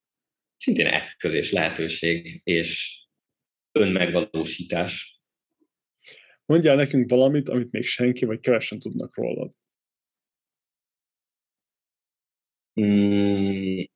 [0.56, 3.00] szintén eszköz és lehetőség, és
[3.72, 5.20] önmegvalósítás.
[6.44, 9.54] Mondjál nekünk valamit, amit még senki vagy kevesen tudnak rólad.
[12.72, 13.91] Hmm,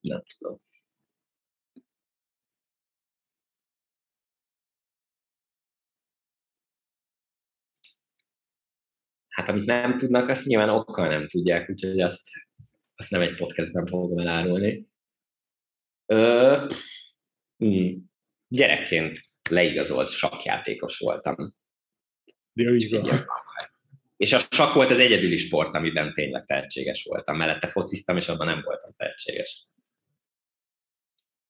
[0.00, 0.58] nem tudom.
[9.28, 12.28] Hát amit nem tudnak, azt nyilván okkal nem tudják, úgyhogy azt,
[12.94, 14.88] azt nem egy podcastben fogom elárulni.
[16.06, 16.66] Ö,
[17.56, 18.10] hmm,
[18.48, 19.18] gyerekként
[19.50, 21.54] leigazolt sakjátékos voltam.
[22.52, 23.08] De így van.
[24.16, 27.36] És a sakk volt az egyedüli sport, amiben tényleg tehetséges voltam.
[27.36, 29.68] Mellette fociztam, és abban nem voltam tehetséges.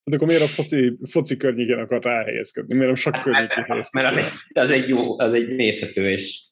[0.05, 2.75] Hát akkor miért a foci, foci környékén akar ráhelyezkedni?
[2.77, 4.09] Miért a sakk hát, környékén helyezkedni?
[4.09, 6.43] Mert az egy, az egy jó, az egy nézhető és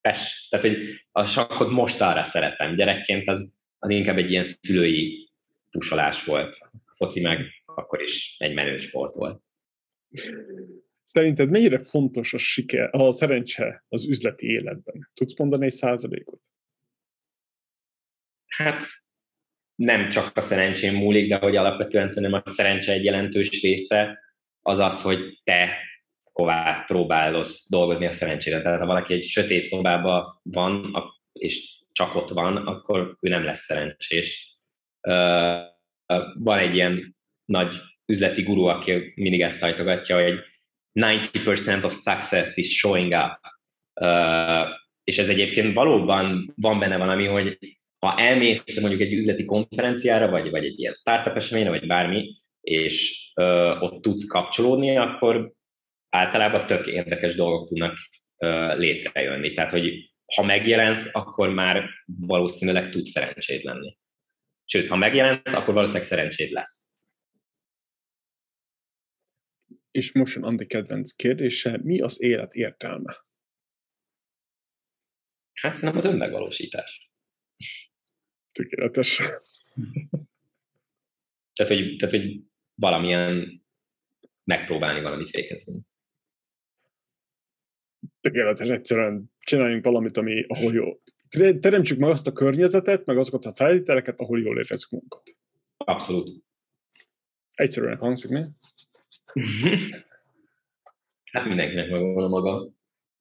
[0.00, 0.46] pes.
[0.50, 2.74] Tehát, hogy a sakkot most arra szeretem.
[2.74, 5.30] Gyerekként az, az inkább egy ilyen szülői
[5.70, 6.56] pusolás volt.
[6.72, 9.42] A foci meg akkor is egy menő sport volt.
[11.02, 15.10] Szerinted mennyire fontos a siker, a szerencse az üzleti életben?
[15.14, 16.40] Tudsz mondani egy százalékot?
[18.46, 18.84] Hát
[19.74, 24.18] nem csak a szerencsém múlik, de hogy alapvetően szerintem a szerencse egy jelentős része
[24.62, 25.76] az az, hogy te
[26.32, 28.62] kovát próbálsz dolgozni a szerencsére.
[28.62, 30.92] Tehát ha valaki egy sötét szobában van,
[31.32, 34.58] és csak ott van, akkor ő nem lesz szerencsés.
[36.34, 40.38] Van egy ilyen nagy üzleti guru, aki mindig ezt hajtogatja, hogy
[41.00, 43.38] 90% of success is showing up.
[45.04, 47.58] És ez egyébként valóban van benne valami, hogy
[48.04, 53.24] ha elmész mondjuk egy üzleti konferenciára, vagy, vagy egy ilyen startup eseményre, vagy bármi, és
[53.34, 55.52] ö, ott tudsz kapcsolódni, akkor
[56.08, 57.98] általában tök érdekes dolgok tudnak
[58.36, 59.52] ö, létrejönni.
[59.52, 63.98] Tehát, hogy ha megjelensz, akkor már valószínűleg tud szerencséd lenni.
[64.64, 66.96] Sőt, ha megjelensz, akkor valószínűleg szerencséd lesz.
[69.90, 73.26] És most jön Andi kedvenc kérdése, mi az élet értelme?
[75.52, 77.12] Hát szerintem az önmegvalósítás.
[78.54, 79.16] Tökéletes.
[81.52, 82.40] Tehát, hogy, tehát, hogy
[82.74, 83.62] valamilyen
[84.44, 85.80] megpróbálni valamit végezni.
[88.20, 91.00] Tökéletes, egyszerűen csináljunk valamit, ami, ahol jó.
[91.60, 95.36] Teremtsük meg azt a környezetet, meg azokat a feltételeket, ahol jól érezzük magunkat.
[95.76, 96.44] Abszolút.
[97.54, 98.44] Egyszerűen hangzik, mi?
[101.32, 102.72] hát mindenkinek megvan a maga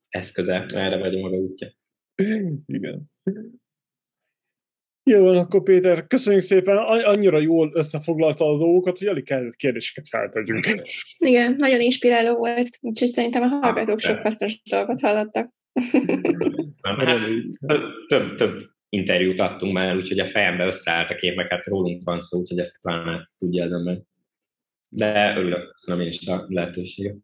[0.09, 1.73] eszköze, erre vagy a maga útja.
[2.65, 3.11] Igen.
[5.03, 10.07] Jó van, akkor Péter, köszönjük szépen, annyira jól összefoglalta a dolgokat, hogy alig kellett kérdéseket
[10.07, 10.65] feltegyünk.
[11.17, 15.53] Igen, nagyon inspiráló volt, úgyhogy szerintem a hallgatók sok hasznos dolgot hallottak.
[16.81, 22.19] Hát, több, több interjút adtunk már, úgyhogy a fejembe összeállt a képek, hát rólunk van
[22.19, 24.01] szó, úgyhogy ezt talán tudja az ember.
[24.89, 27.15] De örülök, köszönöm én is a lehetőséget.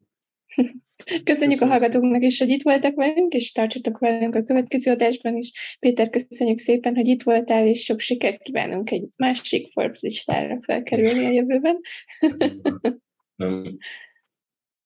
[1.03, 1.69] Köszönjük Köszönöm.
[1.69, 5.77] a hallgatóknak is, hogy itt voltak velünk, és tartsatok velünk a következő adásban is.
[5.80, 11.26] Péter, köszönjük szépen, hogy itt voltál, és sok sikert kívánunk egy másik Forbes listára felkerülni
[11.26, 11.80] a jövőben.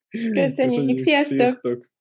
[0.09, 0.97] Köszönjük, Köszönjük.
[0.97, 1.37] Sziasztok!
[1.37, 1.91] Sziasztok!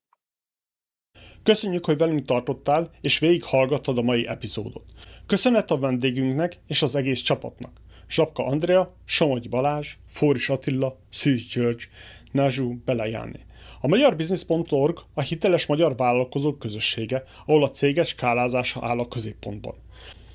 [1.43, 4.84] Köszönjük, hogy velünk tartottál, és végighallgattad a mai epizódot.
[5.26, 7.72] Köszönet a vendégünknek és az egész csapatnak.
[8.09, 11.89] Zsapka Andrea, Somogy Balázs, Fóris Attila, Szűz György,
[12.32, 13.40] Nazsú Belajáné.
[13.84, 19.74] A magyar business.org a hiteles magyar vállalkozók közössége, ahol a céges skálázása áll a középpontban.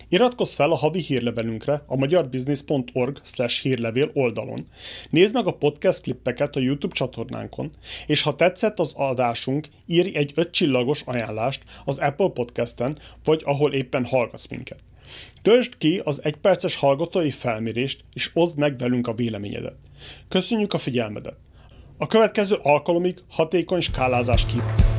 [0.09, 3.21] Iratkozz fel a havi hírlevelünkre a magyarbusiness.org
[3.61, 4.67] hírlevél oldalon,
[5.09, 7.71] nézd meg a podcast klippeket a YouTube csatornánkon,
[8.07, 14.05] és ha tetszett az adásunk, írj egy ötcsillagos ajánlást az Apple Podcasten, vagy ahol éppen
[14.05, 14.79] hallgatsz minket.
[15.41, 19.75] Töltsd ki az egyperces hallgatói felmérést, és oszd meg velünk a véleményedet.
[20.27, 21.46] Köszönjük a figyelmedet!
[21.99, 24.96] A következő alkalomig hatékony skálázás kívánok!